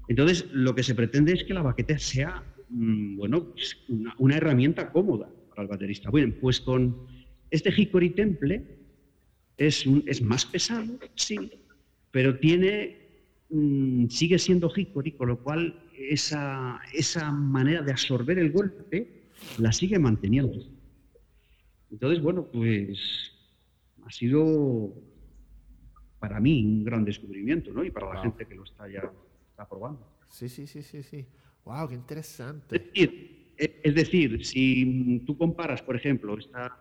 Entonces, 0.08 0.46
lo 0.52 0.74
que 0.74 0.82
se 0.82 0.94
pretende 0.94 1.32
es 1.32 1.44
que 1.44 1.54
la 1.54 1.62
baqueta 1.62 1.98
sea, 1.98 2.42
mm, 2.68 3.16
bueno, 3.16 3.52
pues 3.52 3.76
una, 4.18 4.36
herramienta 4.36 4.92
cómoda 4.92 5.28
para 5.48 5.62
el 5.62 5.68
baterista. 5.68 6.10
Bueno, 6.10 6.32
pues 6.40 6.60
con 6.60 7.06
este 7.50 7.72
Hickory 7.76 8.10
Temple 8.10 8.64
es, 9.56 9.84
es 10.06 10.22
más 10.22 10.46
pesado, 10.46 10.98
sí, 11.14 11.50
pero 12.10 12.38
tiene, 12.38 12.96
mm, 13.50 14.08
sigue 14.08 14.38
siendo 14.38 14.70
Hickory, 14.74 15.12
con 15.12 15.28
lo 15.28 15.42
cual 15.42 15.82
esa, 15.98 16.80
esa 16.92 17.32
manera 17.32 17.82
de 17.82 17.92
absorber 17.92 18.38
el 18.38 18.52
golpe 18.52 19.24
la 19.58 19.72
sigue 19.72 19.98
manteniendo. 19.98 20.62
Entonces, 21.90 22.22
bueno, 22.22 22.46
pues 22.52 23.32
ha 24.04 24.10
sido 24.10 24.94
para 26.24 26.40
mí 26.40 26.64
un 26.64 26.84
gran 26.84 27.04
descubrimiento, 27.04 27.70
¿no? 27.70 27.84
Y 27.84 27.90
para 27.90 28.14
la 28.14 28.22
gente 28.22 28.46
que 28.46 28.54
lo 28.54 28.64
está 28.64 28.88
ya 28.88 29.12
está 29.50 29.68
probando. 29.68 30.00
Sí, 30.30 30.48
sí, 30.48 30.66
sí, 30.66 30.80
sí, 30.82 31.02
sí. 31.02 31.26
Wow, 31.66 31.88
qué 31.88 31.94
interesante. 31.96 32.90
Es 33.56 33.94
decir, 33.94 34.42
si 34.42 35.22
tú 35.26 35.36
comparas, 35.36 35.82
por 35.82 35.96
ejemplo, 35.96 36.38
esta, 36.38 36.78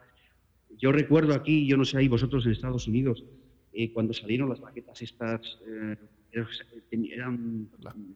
yo 0.77 0.93
recuerdo 0.93 1.33
aquí, 1.33 1.67
yo 1.67 1.75
no 1.75 1.83
sé 1.83 1.97
ahí 1.97 2.07
vosotros 2.07 2.45
en 2.45 2.53
Estados 2.53 2.87
Unidos, 2.87 3.25
eh, 3.73 3.91
cuando 3.91 4.13
salieron 4.13 4.47
las 4.47 4.61
baquetas 4.61 5.01
estas, 5.01 5.59
eh, 5.67 5.97
eran 6.91 7.67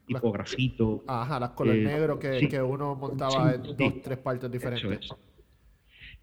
tipo 0.07 0.31
grafito. 0.31 1.03
Ajá, 1.07 1.41
las 1.41 1.49
color 1.49 1.75
eh, 1.75 1.83
negro 1.83 2.17
que, 2.17 2.47
que, 2.47 2.61
uno 2.61 2.95
montaba 2.95 3.53
en 3.53 3.63
dos, 3.63 4.01
tres 4.01 4.17
partes 4.19 4.49
diferentes. 4.49 5.09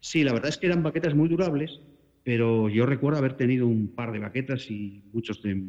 Sí, 0.01 0.25
la 0.25 0.33
verdad 0.33 0.49
es 0.49 0.57
que 0.57 0.67
eran 0.67 0.83
baquetas 0.83 1.15
muy 1.15 1.29
durables, 1.29 1.79
pero 2.25 2.69
yo 2.69 2.87
recuerdo 2.87 3.19
haber 3.19 3.37
tenido 3.37 3.69
un 3.69 3.95
par 3.95 4.11
de 4.11 4.19
baquetas 4.19 4.71
y 4.71 5.05
muchos 5.13 5.43
de, 5.43 5.63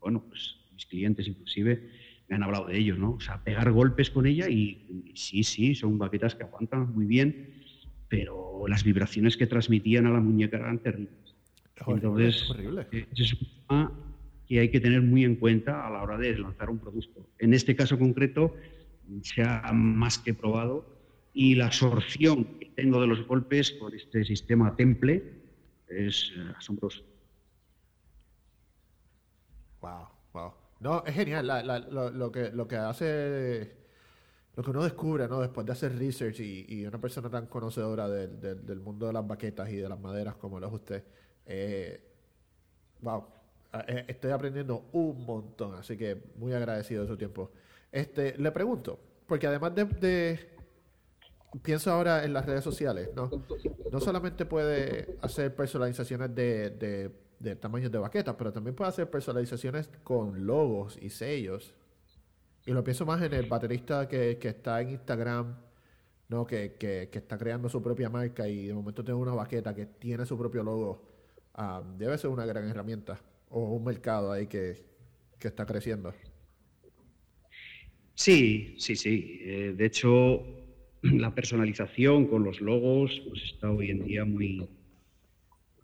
bueno, 0.00 0.24
pues 0.28 0.56
mis 0.72 0.86
clientes 0.86 1.28
inclusive 1.28 1.88
me 2.28 2.36
han 2.36 2.42
hablado 2.42 2.66
de 2.66 2.78
ello, 2.78 2.96
¿no? 2.96 3.12
O 3.12 3.20
sea, 3.20 3.42
pegar 3.44 3.70
golpes 3.70 4.10
con 4.10 4.26
ella 4.26 4.48
y, 4.48 5.04
y 5.06 5.16
sí, 5.16 5.44
sí, 5.44 5.74
son 5.74 5.98
baquetas 5.98 6.34
que 6.34 6.42
aguantan 6.42 6.92
muy 6.92 7.06
bien 7.06 7.58
pero 8.08 8.64
las 8.66 8.84
vibraciones 8.84 9.36
que 9.36 9.46
transmitían 9.46 10.06
a 10.06 10.10
la 10.10 10.20
muñeca 10.20 10.56
eran 10.56 10.78
terribles. 10.78 11.36
Entonces, 11.86 12.50
eh, 12.92 13.06
es 13.14 13.32
un 13.34 13.48
tema 13.68 13.92
que 14.46 14.60
hay 14.60 14.70
que 14.70 14.80
tener 14.80 15.02
muy 15.02 15.24
en 15.24 15.36
cuenta 15.36 15.86
a 15.86 15.90
la 15.90 16.02
hora 16.02 16.18
de 16.18 16.36
lanzar 16.38 16.70
un 16.70 16.78
producto. 16.78 17.28
En 17.38 17.54
este 17.54 17.76
caso 17.76 17.98
concreto, 17.98 18.54
se 19.22 19.42
ha 19.42 19.70
más 19.72 20.18
que 20.18 20.34
probado 20.34 20.98
y 21.32 21.54
la 21.54 21.66
absorción 21.66 22.44
que 22.58 22.70
tengo 22.74 23.00
de 23.00 23.06
los 23.06 23.26
golpes 23.26 23.72
con 23.72 23.94
este 23.94 24.24
sistema 24.24 24.74
temple 24.74 25.22
es 25.88 26.32
eh, 26.36 26.52
asombroso. 26.56 27.02
Wow, 29.80 30.08
wow. 30.32 30.52
No, 30.80 31.04
es 31.04 31.14
genial. 31.14 31.46
lo, 31.90 32.32
que, 32.32 32.50
lo 32.50 32.68
que 32.68 32.76
hace 32.76 33.78
lo 34.58 34.64
que 34.64 34.70
uno 34.70 34.82
descubre, 34.82 35.28
¿no? 35.28 35.40
Después 35.40 35.64
de 35.64 35.72
hacer 35.72 35.96
research 35.96 36.40
y, 36.40 36.84
una 36.84 37.00
persona 37.00 37.30
tan 37.30 37.46
conocedora 37.46 38.08
del 38.08 38.80
mundo 38.80 39.06
de 39.06 39.12
las 39.12 39.24
baquetas 39.24 39.70
y 39.70 39.76
de 39.76 39.88
las 39.88 40.00
maderas 40.00 40.34
como 40.34 40.58
lo 40.58 40.66
es 40.66 40.72
usted, 40.72 41.04
eh, 41.46 42.00
wow, 43.00 43.24
eh, 43.86 44.04
estoy 44.08 44.32
aprendiendo 44.32 44.86
un 44.90 45.24
montón, 45.24 45.76
así 45.76 45.96
que 45.96 46.20
muy 46.34 46.52
agradecido 46.52 47.02
de 47.02 47.08
su 47.08 47.16
tiempo. 47.16 47.52
Este, 47.92 48.36
le 48.36 48.50
pregunto, 48.50 48.98
porque 49.28 49.46
además 49.46 49.76
de, 49.76 50.50
pienso 51.62 51.90
ahora 51.90 52.24
en 52.24 52.32
las 52.32 52.46
redes 52.46 52.64
sociales, 52.64 53.10
¿no? 53.14 53.30
No 53.90 54.00
solamente 54.00 54.44
puede 54.44 55.16
hacer 55.22 55.54
personalizaciones 55.54 56.34
de, 56.34 56.70
de, 56.70 57.10
de 57.38 57.56
tamaños 57.56 57.90
de 57.90 57.98
baquetas, 57.98 58.34
pero 58.36 58.52
también 58.52 58.74
puede 58.74 58.90
hacer 58.90 59.10
personalizaciones 59.10 59.88
con 60.04 60.46
logos 60.46 60.98
y 61.00 61.10
sellos 61.10 61.74
y 62.68 62.72
lo 62.72 62.84
pienso 62.84 63.06
más 63.06 63.22
en 63.22 63.32
el 63.32 63.46
baterista 63.46 64.06
que, 64.06 64.38
está 64.42 64.82
en 64.82 64.90
Instagram, 64.90 65.56
¿no? 66.28 66.46
Que, 66.46 67.08
está 67.10 67.38
creando 67.38 67.70
su 67.70 67.82
propia 67.82 68.10
marca 68.10 68.46
y 68.46 68.66
de 68.66 68.74
momento 68.74 69.02
tiene 69.02 69.18
una 69.18 69.32
baqueta 69.32 69.74
que 69.74 69.86
tiene 69.86 70.26
su 70.26 70.36
propio 70.36 70.62
logo. 70.62 71.02
Ah, 71.54 71.82
debe 71.96 72.18
ser 72.18 72.28
una 72.28 72.44
gran 72.44 72.68
herramienta 72.68 73.18
o 73.48 73.72
un 73.72 73.84
mercado 73.84 74.30
ahí 74.30 74.46
que, 74.46 74.84
está 75.40 75.64
creciendo. 75.64 76.12
Sí, 78.14 78.74
sí, 78.78 78.96
sí. 78.96 79.40
Eh, 79.44 79.74
de 79.74 79.86
hecho, 79.86 80.44
la 81.02 81.34
personalización 81.34 82.26
con 82.26 82.44
los 82.44 82.60
logos 82.60 83.22
pues, 83.28 83.42
está 83.44 83.70
hoy 83.70 83.90
en 83.90 84.04
día 84.04 84.24
muy, 84.24 84.66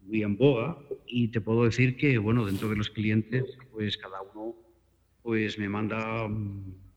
muy 0.03 0.23
en 0.23 0.37
boga 0.37 0.79
y 1.07 1.29
te 1.29 1.41
puedo 1.41 1.65
decir 1.65 1.97
que, 1.97 2.19
bueno, 2.19 2.45
dentro 2.47 2.69
de 2.69 2.77
los 2.77 2.91
clientes, 2.91 3.45
pues 3.73 3.97
cada 3.97 4.21
uno 4.23 4.55
pues 5.23 5.59
me 5.59 5.69
manda 5.69 6.29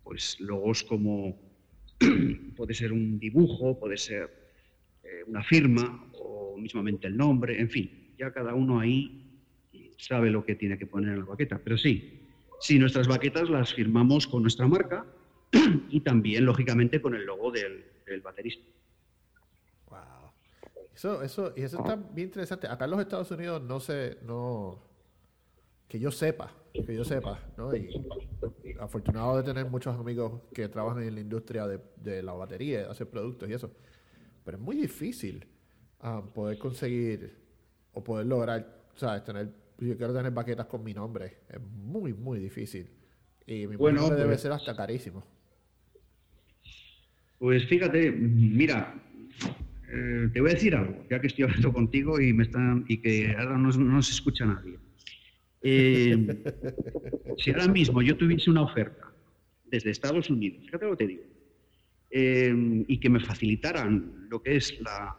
pues 0.03 0.39
logos 0.39 0.83
como 0.83 1.37
puede 2.55 2.73
ser 2.73 2.91
un 2.91 3.19
dibujo, 3.19 3.79
puede 3.79 3.97
ser 3.97 4.29
eh, 5.03 5.23
una 5.27 5.43
firma 5.43 6.09
o 6.13 6.57
mismamente 6.57 7.07
el 7.07 7.15
nombre, 7.15 7.59
en 7.59 7.69
fin, 7.69 8.13
ya 8.17 8.31
cada 8.33 8.53
uno 8.53 8.79
ahí 8.79 9.23
sabe 9.97 10.29
lo 10.29 10.45
que 10.45 10.55
tiene 10.55 10.77
que 10.77 10.85
poner 10.85 11.13
en 11.13 11.19
la 11.19 11.25
baqueta. 11.25 11.59
Pero 11.63 11.77
sí, 11.77 12.21
sí, 12.59 12.79
nuestras 12.79 13.07
baquetas 13.07 13.49
las 13.49 13.73
firmamos 13.73 14.27
con 14.27 14.41
nuestra 14.41 14.67
marca 14.67 15.05
y 15.89 16.01
también, 16.01 16.45
lógicamente, 16.45 17.01
con 17.01 17.15
el 17.15 17.25
logo 17.25 17.51
del, 17.51 17.83
baterista. 18.21 18.65
Wow. 19.89 20.31
Eso, 20.95 21.21
eso, 21.21 21.53
y 21.55 21.61
eso 21.61 21.79
está 21.79 21.95
bien 21.95 22.29
interesante. 22.29 22.67
Acá 22.67 22.85
en 22.85 22.91
los 22.91 22.99
Estados 22.99 23.29
Unidos 23.31 23.61
no 23.61 23.79
sé, 23.79 24.17
no, 24.23 24.87
que 25.87 25.99
yo 25.99 26.11
sepa, 26.11 26.53
que 26.73 26.95
yo 26.95 27.05
sepa, 27.05 27.39
¿no? 27.55 27.73
Y 27.75 27.89
afortunado 28.79 29.37
de 29.37 29.43
tener 29.43 29.65
muchos 29.65 29.97
amigos 29.97 30.41
que 30.53 30.67
trabajan 30.67 31.03
en 31.03 31.15
la 31.15 31.21
industria 31.21 31.67
de, 31.67 32.23
la 32.23 32.33
batería, 32.33 32.79
de 32.79 32.85
hacer 32.85 33.09
productos 33.09 33.49
y 33.49 33.53
eso. 33.53 33.71
Pero 34.43 34.57
es 34.57 34.63
muy 34.63 34.75
difícil 34.75 35.47
ah, 36.01 36.23
poder 36.33 36.57
conseguir 36.57 37.37
o 37.93 38.03
poder 38.03 38.27
lograr, 38.27 38.85
¿sabes? 38.95 39.23
Tener, 39.23 39.49
yo 39.77 39.97
quiero 39.97 40.13
tener 40.13 40.31
baquetas 40.31 40.67
con 40.67 40.83
mi 40.83 40.93
nombre. 40.93 41.39
Es 41.49 41.61
muy, 41.61 42.13
muy 42.13 42.39
difícil. 42.39 42.89
Y 43.45 43.65
mi 43.67 43.77
bueno, 43.77 44.01
nombre 44.01 44.17
debe 44.17 44.31
pues 44.31 44.41
ser 44.41 44.51
hasta 44.51 44.75
carísimo. 44.75 45.23
Pues 47.39 47.67
fíjate, 47.67 48.11
mira, 48.11 48.95
eh, 49.89 50.29
te 50.33 50.41
voy 50.41 50.49
a 50.49 50.53
decir 50.53 50.75
algo, 50.75 51.05
ya 51.09 51.21
que 51.21 51.27
estoy 51.27 51.43
hablando 51.45 51.71
contigo 51.71 52.19
y 52.19 52.33
me 52.33 52.43
están 52.43 52.85
y 52.87 52.97
que 52.97 53.35
ahora 53.37 53.57
no, 53.57 54.01
se 54.01 54.11
escucha 54.11 54.45
nadie. 54.45 54.77
Eh, 55.61 56.43
si 57.37 57.51
ahora 57.51 57.67
mismo 57.67 58.01
yo 58.01 58.15
tuviese 58.17 58.49
una 58.49 58.63
oferta 58.63 59.11
desde 59.65 59.91
Estados 59.91 60.29
Unidos, 60.29 60.65
fíjate 60.65 60.85
lo 60.85 60.97
que 60.97 61.05
te 61.05 61.07
digo, 61.07 61.23
eh, 62.09 62.85
y 62.87 62.99
que 62.99 63.09
me 63.09 63.19
facilitaran 63.19 64.27
lo 64.29 64.41
que 64.41 64.55
es 64.55 64.79
la, 64.81 65.15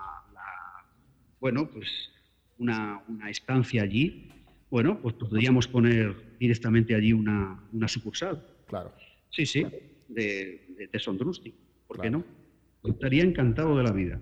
bueno, 1.41 1.71
pues 1.71 2.11
una, 2.59 3.01
estancia 3.29 3.83
allí, 3.83 4.29
bueno, 4.71 5.01
pues 5.01 5.15
podríamos 5.15 5.69
poner 5.69 6.37
directamente 6.41 6.95
allí 6.95 7.13
una, 7.13 7.63
sucursal. 7.87 8.45
Claro. 8.67 8.93
Sí, 9.31 9.47
sí, 9.47 9.65
de, 10.09 10.67
de 10.77 10.89
Tesson 10.89 11.17
¿Por 11.89 12.01
qué 12.01 12.11
no? 12.11 12.23
Estaría 12.85 13.25
encantado 13.25 13.77
de 13.77 13.83
la 13.83 13.93
vida. 13.93 14.21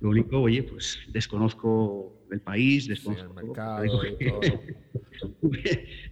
Lo 0.00 0.10
único, 0.10 0.42
oye, 0.42 0.62
pues 0.62 0.98
desconozco 1.08 2.26
el 2.30 2.40
país, 2.40 2.86
desconozco 2.86 3.38
el 3.38 3.46
mercado 3.46 3.86
todo. 3.86 4.02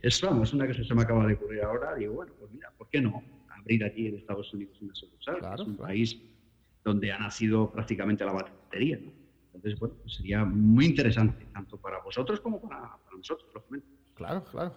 es 0.03 0.21
vamos, 0.23 0.55
una 0.55 0.67
que 0.67 0.73
se 0.83 0.95
me 0.95 1.03
acaba 1.03 1.27
de 1.27 1.35
ocurrir 1.35 1.63
ahora. 1.63 1.95
Digo, 1.97 2.15
bueno, 2.15 2.33
pues 2.39 2.51
mira, 2.51 2.73
¿por 2.79 2.89
qué 2.89 3.03
no 3.03 3.23
abrir 3.51 3.85
aquí 3.85 4.07
en 4.07 4.17
Estados 4.17 4.55
Unidos 4.55 4.81
una 4.81 4.95
sucursal? 4.95 5.37
es 5.55 5.61
un 5.61 5.77
país 5.77 6.19
donde 6.83 7.13
ha 7.13 7.19
nacido 7.19 7.71
prácticamente 7.71 8.25
la 8.25 8.33
batería. 8.33 8.99
Entonces, 9.53 9.79
bueno, 9.79 9.97
pues 10.01 10.15
sería 10.15 10.45
muy 10.45 10.87
interesante, 10.87 11.47
tanto 11.53 11.77
para 11.77 12.01
vosotros 12.01 12.41
como 12.41 12.61
para, 12.63 12.97
nosotros, 13.17 13.51
Claro, 14.15 14.45
claro. 14.45 14.75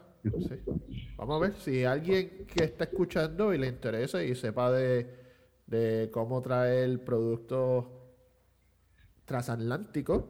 Vamos 1.16 1.36
a 1.38 1.48
ver 1.48 1.56
si 1.56 1.84
alguien 1.84 2.46
que 2.48 2.64
está 2.64 2.86
escuchando 2.86 3.54
y 3.54 3.58
le 3.58 3.68
interesa 3.68 4.24
y 4.24 4.36
sepa 4.36 4.72
de, 4.72 5.27
de 5.68 6.10
cómo 6.12 6.42
traer 6.42 7.04
productos 7.04 7.86
transatlántico, 9.26 10.30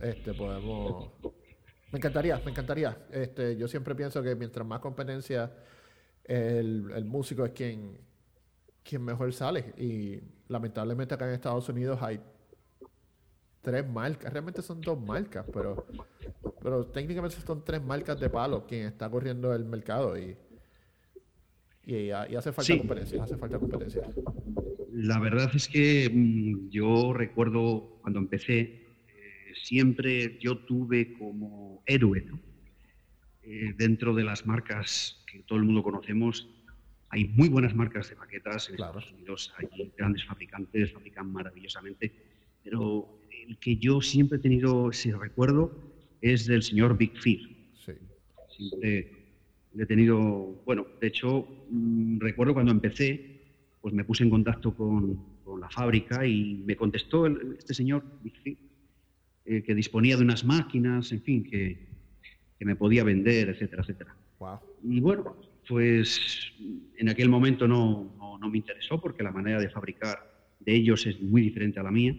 este, 0.00 0.32
podemos... 0.34 1.10
Me 1.90 1.98
encantaría, 1.98 2.40
me 2.44 2.50
encantaría. 2.50 3.06
Este, 3.10 3.56
yo 3.56 3.68
siempre 3.68 3.94
pienso 3.94 4.22
que 4.22 4.34
mientras 4.34 4.66
más 4.66 4.80
competencia, 4.80 5.52
el, 6.24 7.04
músico 7.04 7.44
es 7.44 7.52
quien, 7.52 7.98
quien 8.82 9.04
mejor 9.04 9.32
sale. 9.32 9.74
Y 9.76 10.20
lamentablemente 10.48 11.14
acá 11.14 11.26
en 11.28 11.34
Estados 11.34 11.68
Unidos 11.68 12.00
hay 12.02 12.20
tres 13.64 13.88
marcas, 13.88 14.32
realmente 14.32 14.60
son 14.60 14.80
dos 14.80 15.00
marcas, 15.00 15.46
pero, 15.52 15.86
pero 16.62 16.86
técnicamente 16.86 17.36
son 17.40 17.64
tres 17.64 17.82
marcas 17.82 18.20
de 18.20 18.28
palo 18.28 18.66
quien 18.66 18.86
está 18.86 19.08
corriendo 19.08 19.54
el 19.54 19.64
mercado 19.64 20.18
y, 20.18 20.36
y, 21.86 22.10
hace 22.10 22.52
falta 22.52 22.76
competencia, 22.76 23.22
hace 23.22 23.36
falta 23.36 23.58
competencia. 23.58 24.02
La 24.94 25.18
verdad 25.18 25.50
es 25.56 25.66
que 25.66 26.08
mm, 26.08 26.70
yo 26.70 27.12
recuerdo 27.12 27.98
cuando 28.00 28.20
empecé, 28.20 28.60
eh, 28.60 29.52
siempre 29.54 30.38
yo 30.38 30.58
tuve 30.58 31.14
como 31.14 31.82
héroe, 31.84 32.24
eh, 33.42 33.74
dentro 33.76 34.14
de 34.14 34.22
las 34.22 34.46
marcas 34.46 35.20
que 35.26 35.40
todo 35.40 35.58
el 35.58 35.64
mundo 35.64 35.82
conocemos, 35.82 36.48
hay 37.08 37.24
muy 37.24 37.48
buenas 37.48 37.74
marcas 37.74 38.08
de 38.08 38.14
maquetas 38.14 38.68
en 38.68 38.76
Estados 38.76 39.10
Unidos, 39.10 39.52
hay 39.58 39.92
grandes 39.98 40.24
fabricantes, 40.24 40.92
fabrican 40.92 41.32
maravillosamente, 41.32 42.12
pero 42.62 43.18
el 43.48 43.58
que 43.58 43.76
yo 43.76 44.00
siempre 44.00 44.38
he 44.38 44.40
tenido 44.40 44.90
ese 44.90 45.12
recuerdo 45.16 45.76
es 46.20 46.46
del 46.46 46.62
señor 46.62 46.96
Big 46.96 47.18
Fear. 47.18 47.40
Sí. 47.84 47.92
Siempre 48.56 49.10
he 49.76 49.86
tenido, 49.86 50.62
bueno, 50.64 50.86
de 51.00 51.08
hecho, 51.08 51.48
mm, 51.68 52.20
recuerdo 52.20 52.54
cuando 52.54 52.70
empecé, 52.70 53.33
pues 53.84 53.92
me 53.92 54.02
puse 54.02 54.24
en 54.24 54.30
contacto 54.30 54.74
con, 54.74 55.34
la 55.60 55.68
fábrica 55.68 56.26
y 56.26 56.62
me 56.64 56.74
contestó 56.74 57.26
este 57.26 57.74
señor 57.74 58.02
eh, 59.44 59.62
que 59.62 59.74
disponía 59.74 60.16
de 60.16 60.22
unas 60.22 60.42
máquinas, 60.42 61.12
en 61.12 61.20
fin, 61.20 61.44
que, 61.44 61.92
me 62.60 62.76
podía 62.76 63.04
vender, 63.04 63.50
etcétera, 63.50 63.82
etcétera. 63.82 64.16
Y 64.82 65.00
bueno, 65.00 65.36
pues 65.68 66.18
en 66.96 67.10
aquel 67.10 67.28
momento 67.28 67.68
no, 67.68 68.38
no, 68.40 68.48
me 68.48 68.56
interesó 68.56 68.98
porque 69.02 69.22
la 69.22 69.32
manera 69.32 69.60
de 69.60 69.68
fabricar 69.68 70.48
de 70.60 70.74
ellos 70.74 71.06
es 71.06 71.20
muy 71.20 71.42
diferente 71.42 71.78
a 71.78 71.82
la 71.82 71.90
mía. 71.90 72.16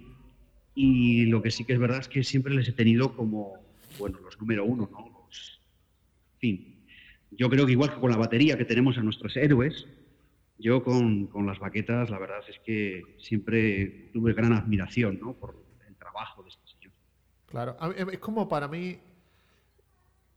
Y 0.76 1.26
lo 1.26 1.42
que 1.42 1.50
sí 1.50 1.66
que 1.66 1.74
es 1.74 1.80
verdad 1.80 2.02
es 2.02 2.08
que 2.08 2.24
siempre 2.24 2.54
les 2.54 2.68
he 2.68 2.74
tenido 2.74 3.16
como, 3.16 3.54
bueno, 3.98 4.20
los 4.20 4.40
número 4.40 4.66
uno, 4.66 4.88
¿no? 4.92 5.00
en 5.00 6.40
fin, 6.40 6.76
yo 7.32 7.50
creo 7.50 7.66
que 7.66 7.72
igual 7.72 7.92
que 7.92 8.00
con 8.00 8.12
la 8.12 8.18
batería 8.18 8.56
que 8.56 8.66
tenemos 8.66 9.00
a 9.00 9.02
nuestros 9.02 9.36
héroes, 9.36 9.88
yo 10.58 10.84
con, 10.84 11.30
las 11.46 11.60
baquetas, 11.60 12.10
la 12.10 12.18
verdad 12.18 12.40
es 12.48 12.60
que 12.60 13.04
siempre 13.20 14.10
tuve 14.14 14.34
gran 14.34 14.54
admiración 14.54 15.20
¿no? 15.20 15.34
por 15.34 15.56
el 15.88 15.96
trabajo 15.96 16.44
de 16.44 16.50
este 16.50 16.68
señor. 16.68 16.94
Claro, 17.48 17.78
es 18.12 18.20
como 18.20 18.48
para 18.48 18.68
mí, 18.68 18.98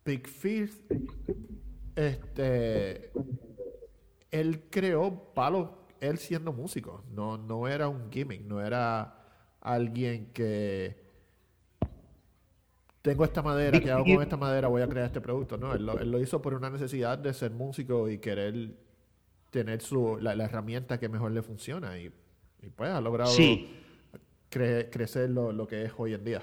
Big 0.05 0.27
Fifth, 0.27 0.93
este, 1.95 3.13
él 4.31 4.65
creó 4.71 5.33
palos, 5.35 5.71
él 6.01 6.19
siendo 6.19 6.53
músico, 6.53 7.05
no, 7.13 7.39
no 7.39 7.69
era 7.69 7.89
un 7.89 8.11
gimmick, 8.11 8.43
no 8.43 8.61
era 8.61 9.15
alguien 9.61 10.33
que 10.33 11.09
tengo 13.03 13.25
esta 13.25 13.43
madera, 13.43 13.81
¿qué 13.81 13.91
hago 13.91 14.05
con 14.05 14.23
esta 14.23 14.37
madera? 14.37 14.69
Voy 14.69 14.83
a 14.83 14.89
crear 14.89 15.07
este 15.07 15.21
producto. 15.21 15.57
No, 15.57 15.73
él 15.73 16.11
lo 16.11 16.21
hizo 16.21 16.43
por 16.43 16.55
una 16.55 16.69
necesidad 16.69 17.17
de 17.17 17.33
ser 17.33 17.53
músico 17.53 18.09
y 18.09 18.19
querer 18.19 18.88
tener 19.51 19.81
su, 19.81 20.19
la, 20.21 20.33
herramienta 20.33 20.99
que 20.99 21.09
mejor 21.09 21.33
le 21.33 21.43
funciona 21.43 21.99
y, 21.99 22.11
pues 22.75 22.91
ha 22.91 23.01
logrado 23.01 23.35
crecer 24.51 25.31
lo, 25.31 25.67
que 25.67 25.85
es 25.85 25.93
hoy 25.97 26.15
en 26.15 26.25
día. 26.25 26.43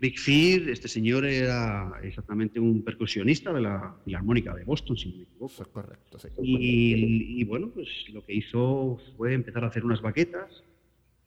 Big 0.00 0.18
Fear, 0.18 0.68
este 0.68 0.88
señor 0.88 1.24
era 1.24 1.92
exactamente 2.02 2.58
un 2.58 2.82
percusionista 2.82 3.52
de 3.52 3.60
la 3.60 3.96
Filarmónica 4.04 4.54
de 4.54 4.64
Boston, 4.64 4.96
si 4.96 5.08
no 5.08 5.16
me 5.18 5.22
equivoco. 5.22 5.52
Eso 5.52 5.62
es 5.62 5.68
correcto, 5.68 6.18
sí. 6.18 6.28
Y, 6.42 7.44
bueno, 7.44 7.70
pues 7.72 7.88
lo 8.12 8.24
que 8.24 8.34
hizo 8.34 8.98
fue 9.16 9.34
empezar 9.34 9.64
a 9.64 9.68
hacer 9.68 9.84
unas 9.84 10.02
baquetas 10.02 10.64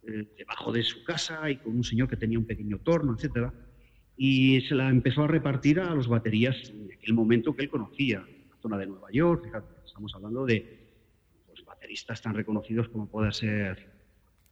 eh, 0.06 0.28
debajo 0.38 0.72
de 0.72 0.84
su 0.84 1.04
casa 1.04 1.50
y 1.50 1.58
con 1.58 1.78
un 1.78 1.84
señor 1.84 2.10
que 2.10 2.18
tenía 2.18 2.38
un 2.38 2.46
pequeño 2.46 2.80
torno, 2.80 3.16
etcétera. 3.16 3.54
Y 4.18 4.62
se 4.62 4.76
la 4.76 4.90
empezó 4.90 5.24
a 5.24 5.28
repartir 5.28 5.80
a 5.80 5.96
los 5.96 6.08
baterías 6.08 6.70
en 6.70 6.92
aquel 6.92 7.14
momento 7.14 7.56
que 7.56 7.64
él 7.64 7.70
conocía, 7.70 8.20
la 8.20 8.37
zona 8.62 8.78
de 8.78 8.88
Nueva 8.88 9.12
York, 9.12 9.46
fíjate 9.46 9.78
Estamos 9.98 10.14
hablando 10.14 10.46
de 10.46 10.78
pues, 11.48 11.66
bateristas 11.66 12.22
tan 12.22 12.36
reconocidos 12.36 12.88
como 12.90 13.08
pueda 13.08 13.32
ser 13.32 13.90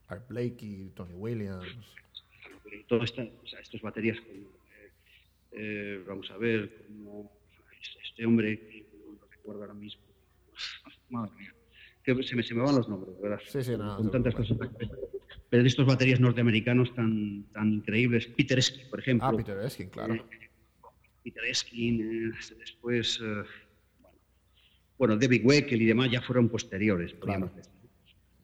Art 0.08 0.28
Blakey, 0.28 0.92
Tony 0.96 1.14
Williams. 1.14 1.68
Todo 2.88 3.02
o 3.02 3.08
sea, 3.48 3.60
estas 3.60 3.82
baterías 3.82 4.20
como, 4.22 4.50
eh, 5.52 6.04
vamos 6.08 6.32
a 6.32 6.38
ver, 6.38 6.86
como 6.88 7.32
este 8.04 8.26
hombre, 8.26 8.60
que 8.60 8.88
no 9.06 9.20
recuerdo 9.30 9.62
ahora 9.62 9.76
mismo, 9.76 10.02
madre 11.10 11.32
mía, 11.38 11.54
que 12.04 12.24
se 12.24 12.36
me, 12.36 12.42
se 12.42 12.56
me 12.56 12.64
van 12.64 12.76
los 12.76 12.90
nombres, 12.90 13.20
¿verdad? 13.22 13.40
Sí, 13.46 13.64
sí, 13.64 13.78
no, 13.78 13.98
Con 13.98 14.10
tantas 14.10 14.34
cosas. 14.34 14.58
Pero 15.50 15.62
de 15.62 15.70
estos 15.70 15.86
baterías 15.86 16.20
norteamericanos 16.20 16.94
tan, 16.96 17.44
tan 17.54 17.72
increíbles, 17.72 18.26
Peter 18.28 18.58
Eskin, 18.58 18.90
por 18.90 19.00
ejemplo. 19.00 19.28
Ah, 19.28 19.38
Peter 19.38 19.60
Eskin, 19.60 19.90
claro. 19.90 20.16
Eh, 20.16 20.50
Peter 21.24 21.46
Eskin, 21.46 22.32
eh, 22.32 22.56
después 22.58 23.22
bueno, 24.98 25.18
David 25.18 25.42
Weckel 25.44 25.82
y 25.82 25.86
demás 25.86 26.12
ya 26.12 26.22
fueron 26.22 26.50
posteriores. 26.50 27.14
Claro. 27.16 27.50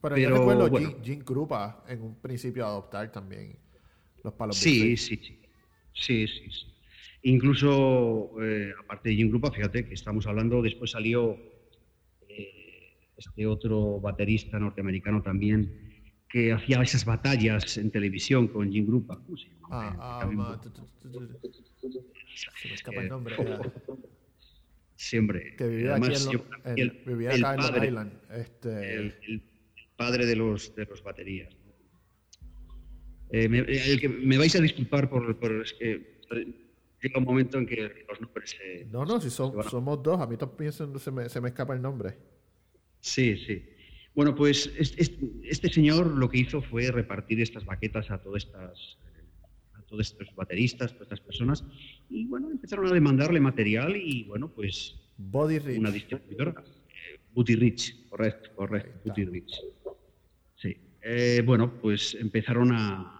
Pero, 0.02 0.18
yo 0.18 0.30
recuerdo 0.32 0.70
bueno, 0.70 0.96
Jim, 1.04 1.20
Krupa 1.20 1.84
en 1.88 2.02
un 2.02 2.16
principio 2.16 2.66
adoptar 2.66 3.12
también 3.12 3.56
los 4.24 4.34
palos 4.34 4.58
sí, 4.58 4.98
sí, 4.98 5.16
sí, 5.18 5.40
sí, 5.94 6.28
sí, 6.28 6.52
sí. 6.52 6.68
Incluso, 7.24 8.32
eh, 8.42 8.74
aparte 8.84 9.10
de 9.10 9.16
Jim 9.16 9.30
Krupa, 9.30 9.52
fíjate 9.52 9.86
que 9.86 9.94
estamos 9.94 10.26
hablando, 10.26 10.62
después 10.62 10.92
salió 10.92 11.38
eh, 12.28 12.96
este 13.16 13.46
otro 13.46 14.00
baterista 14.00 14.58
norteamericano 14.58 15.22
también 15.22 15.92
que 16.28 16.52
hacía 16.52 16.82
esas 16.82 17.06
batallas 17.06 17.78
en 17.78 17.92
televisión 17.92 18.48
con 18.48 18.72
Jim 18.72 18.88
Krupa. 18.88 19.20
¿Cómo 19.24 19.38
se 19.38 19.50
llama? 19.50 19.68
Ah, 19.70 20.20
ah, 20.24 20.62
se 22.56 22.68
me 22.68 22.74
escapa 22.74 23.02
el 23.02 23.10
nombre. 23.10 23.36
Siempre. 25.02 25.56
Que 25.56 25.68
vivía 25.68 25.92
Además, 25.92 26.28
aquí 26.28 26.38
en, 26.66 26.80
el, 26.80 27.04
vivía 27.06 27.30
acá 27.30 27.54
en 27.54 27.60
padre, 27.60 27.88
Island. 27.88 28.14
Este... 28.32 28.96
El, 28.96 29.44
padre 29.96 30.26
de 30.26 30.36
los, 30.36 30.76
de 30.76 30.86
los 30.86 31.04
baterías. 31.04 31.56
Eh, 33.30 33.48
me, 33.48 33.60
el 33.60 34.00
que 34.00 34.10
me 34.10 34.38
vais 34.38 34.56
a 34.56 34.60
disculpar 34.60 35.10
por, 35.10 35.38
por 35.38 35.62
es 35.62 35.74
que 35.74 36.20
llega 37.02 37.20
un 37.20 37.24
momento 37.24 37.58
en 37.58 37.66
que 37.66 38.06
los 38.10 38.20
nombres 38.20 38.50
se... 38.52 38.86
No, 38.86 39.06
no, 39.06 39.22
si 39.22 39.30
son, 39.30 39.64
somos 39.64 40.02
dos, 40.02 40.20
a 40.20 40.28
mí 40.28 40.38
también 40.38 40.72
se, 40.72 40.86
me, 41.12 41.30
se 41.30 41.42
me 41.42 41.50
escapa 41.50 41.74
el 41.74 41.82
nombre. 41.82 42.18
Sí, 43.00 43.38
sí. 43.38 43.64
Bueno, 44.14 44.36
pues 44.36 44.72
este, 44.78 45.20
este, 45.44 45.70
señor 45.70 46.08
lo 46.08 46.30
que 46.30 46.40
hizo 46.40 46.62
fue 46.62 46.92
repartir 46.92 47.40
estas 47.42 47.64
baquetas 47.66 48.12
a 48.12 48.22
todas 48.22 48.44
estas 48.44 48.98
todos 49.92 50.08
estos 50.08 50.34
bateristas, 50.36 50.94
todas 50.94 51.04
estas 51.04 51.20
personas, 51.20 51.66
y 52.10 52.26
bueno, 52.26 52.50
empezaron 52.50 52.88
a 52.88 52.94
demandarle 52.94 53.42
material 53.42 53.96
y 53.98 54.24
bueno, 54.24 54.48
pues 54.48 54.96
Body 55.18 55.60
Rich. 55.60 55.80
una 55.80 55.92
distribuidora, 55.92 56.56
eh, 56.62 57.20
Booty 57.34 57.56
Rich, 57.56 58.08
correcto, 58.10 58.50
correcto, 58.56 59.02
Booty 59.06 59.26
Rich. 59.26 59.60
Sí. 60.56 60.78
Eh, 61.04 61.44
bueno, 61.46 61.74
pues 61.82 62.16
empezaron 62.16 62.72
a, 62.72 63.18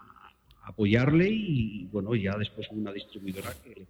apoyarle 0.64 1.28
y, 1.30 1.86
bueno, 1.92 2.16
ya 2.16 2.38
después 2.38 2.68
una 2.72 2.94
distribuidora 2.94 3.54
que 3.62 3.70
le 3.70 3.88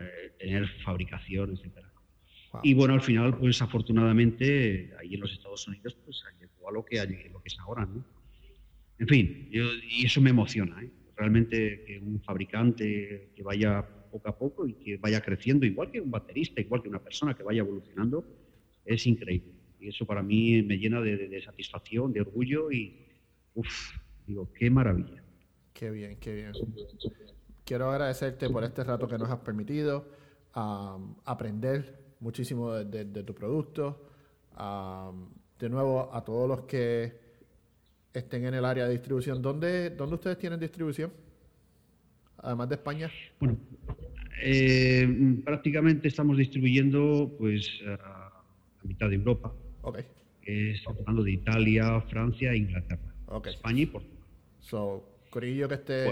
eh, 0.00 0.32
tener 0.38 0.68
fabricación, 0.84 1.52
etcétera. 1.54 1.90
Y 2.62 2.74
bueno, 2.74 2.94
al 2.94 3.00
final, 3.00 3.38
pues 3.38 3.62
afortunadamente, 3.62 4.92
ahí 5.00 5.14
en 5.14 5.20
los 5.20 5.32
Estados 5.32 5.66
Unidos, 5.68 5.96
pues 6.04 6.22
llegó 6.38 6.68
a 6.68 6.72
lo 6.72 6.84
que, 6.84 6.96
lo 7.32 7.40
que 7.40 7.48
es 7.48 7.58
ahora, 7.60 7.86
¿no? 7.86 8.04
En 8.98 9.08
fin, 9.08 9.48
y 9.50 10.04
eso 10.04 10.20
me 10.20 10.30
emociona, 10.30 10.82
¿eh? 10.82 10.90
Realmente 11.20 11.84
que 11.84 11.98
un 11.98 12.18
fabricante 12.22 13.28
que 13.36 13.42
vaya 13.42 13.86
poco 14.10 14.26
a 14.30 14.38
poco 14.38 14.66
y 14.66 14.72
que 14.72 14.96
vaya 14.96 15.20
creciendo, 15.20 15.66
igual 15.66 15.90
que 15.90 16.00
un 16.00 16.10
baterista, 16.10 16.62
igual 16.62 16.80
que 16.80 16.88
una 16.88 16.98
persona 16.98 17.34
que 17.34 17.42
vaya 17.42 17.60
evolucionando, 17.60 18.24
es 18.86 19.06
increíble. 19.06 19.52
Y 19.78 19.88
eso 19.88 20.06
para 20.06 20.22
mí 20.22 20.62
me 20.62 20.78
llena 20.78 21.02
de, 21.02 21.42
satisfacción, 21.42 22.10
de 22.14 22.22
orgullo 22.22 22.72
y, 22.72 23.04
uff, 23.54 23.98
digo, 24.26 24.50
qué 24.54 24.70
maravilla. 24.70 25.22
Qué 25.74 25.90
bien, 25.90 26.16
qué 26.18 26.34
bien. 26.34 26.52
Quiero 27.66 27.90
agradecerte 27.90 28.48
por 28.48 28.64
este 28.64 28.82
rato 28.82 29.06
que 29.06 29.18
nos 29.18 29.28
has 29.28 29.40
permitido, 29.40 30.08
aprender 30.54 32.14
muchísimo 32.20 32.72
de, 32.72 33.22
tu 33.24 33.34
producto. 33.34 34.08
de 35.58 35.68
nuevo, 35.68 36.14
a 36.14 36.24
todos 36.24 36.48
los 36.48 36.60
que 36.62 37.29
estén 38.12 38.44
en 38.44 38.54
el 38.54 38.64
área 38.64 38.86
de 38.86 38.92
distribución, 38.92 39.40
¿dónde, 39.40 39.90
dónde 39.90 40.14
ustedes 40.16 40.38
tienen 40.38 40.58
distribución? 40.58 41.12
Además 42.38 42.68
de 42.68 42.74
España. 42.76 43.10
Bueno, 43.38 43.56
eh, 44.42 45.42
prácticamente 45.44 46.08
estamos 46.08 46.36
distribuyendo 46.36 47.34
pues 47.38 47.68
a 47.86 48.32
la 48.82 48.84
mitad 48.84 49.08
de 49.08 49.16
Europa. 49.16 49.52
Ok. 49.82 49.98
estamos 50.42 51.00
hablando 51.00 51.22
de 51.22 51.32
Italia, 51.32 52.00
Francia 52.08 52.52
e 52.52 52.58
Inglaterra. 52.58 53.14
España 53.44 53.82
y 53.82 53.86
Portugal. 53.86 54.18
So, 54.60 55.04
Corillo 55.30 55.68
que 55.68 55.74
esté 55.74 56.06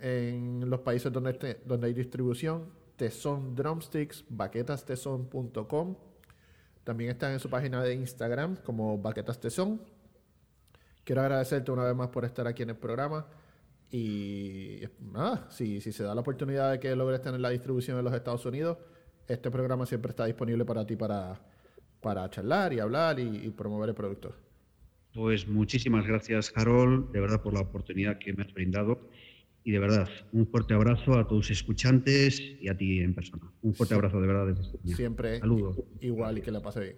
en 0.00 0.68
los 0.68 0.80
países 0.80 1.12
donde, 1.12 1.30
esté, 1.30 1.58
donde 1.64 1.88
hay 1.88 1.94
distribución, 1.94 2.66
Tesón 2.96 3.54
Drumsticks, 3.54 4.24
baquetasteson.com. 4.28 5.96
También 6.84 7.10
están 7.10 7.32
en 7.32 7.40
su 7.40 7.50
página 7.50 7.82
de 7.82 7.94
Instagram 7.94 8.56
como 8.64 8.98
Baquetas 8.98 9.40
Tesón. 9.40 9.80
Quiero 11.06 11.20
agradecerte 11.20 11.70
una 11.70 11.84
vez 11.84 11.94
más 11.94 12.08
por 12.08 12.24
estar 12.24 12.48
aquí 12.48 12.64
en 12.64 12.70
el 12.70 12.76
programa. 12.76 13.28
Y 13.92 14.80
nada, 15.12 15.46
si, 15.50 15.80
si 15.80 15.92
se 15.92 16.02
da 16.02 16.16
la 16.16 16.22
oportunidad 16.22 16.72
de 16.72 16.80
que 16.80 16.96
logres 16.96 17.22
tener 17.22 17.38
la 17.38 17.50
distribución 17.50 17.96
en 17.96 18.04
los 18.04 18.12
Estados 18.12 18.44
Unidos, 18.44 18.76
este 19.28 19.48
programa 19.52 19.86
siempre 19.86 20.10
está 20.10 20.24
disponible 20.24 20.64
para 20.64 20.84
ti 20.84 20.96
para, 20.96 21.40
para 22.00 22.28
charlar 22.28 22.72
y 22.72 22.80
hablar 22.80 23.20
y, 23.20 23.48
promover 23.50 23.90
el 23.90 23.94
producto. 23.94 24.34
Pues 25.14 25.46
muchísimas 25.46 26.04
gracias, 26.04 26.50
Carol, 26.50 27.08
de 27.12 27.20
verdad 27.20 27.40
por 27.40 27.54
la 27.54 27.60
oportunidad 27.60 28.18
que 28.18 28.32
me 28.32 28.42
has 28.42 28.52
brindado. 28.52 29.08
Y 29.62 29.70
de 29.70 29.78
verdad, 29.78 30.08
un 30.32 30.48
fuerte 30.48 30.74
abrazo 30.74 31.16
a 31.20 31.28
tus 31.28 31.52
escuchantes 31.52 32.40
y 32.40 32.68
a 32.68 32.76
ti 32.76 32.98
en 32.98 33.14
persona. 33.14 33.48
Un 33.62 33.74
fuerte 33.74 33.94
abrazo 33.94 34.20
de 34.20 34.26
verdad 34.26 34.46
desde 34.48 34.94
Siempre 34.96 35.38
Saludos. 35.38 35.78
igual 36.00 36.38
y 36.38 36.42
que 36.42 36.50
la 36.50 36.60
pase 36.60 36.80
bien. 36.80 36.96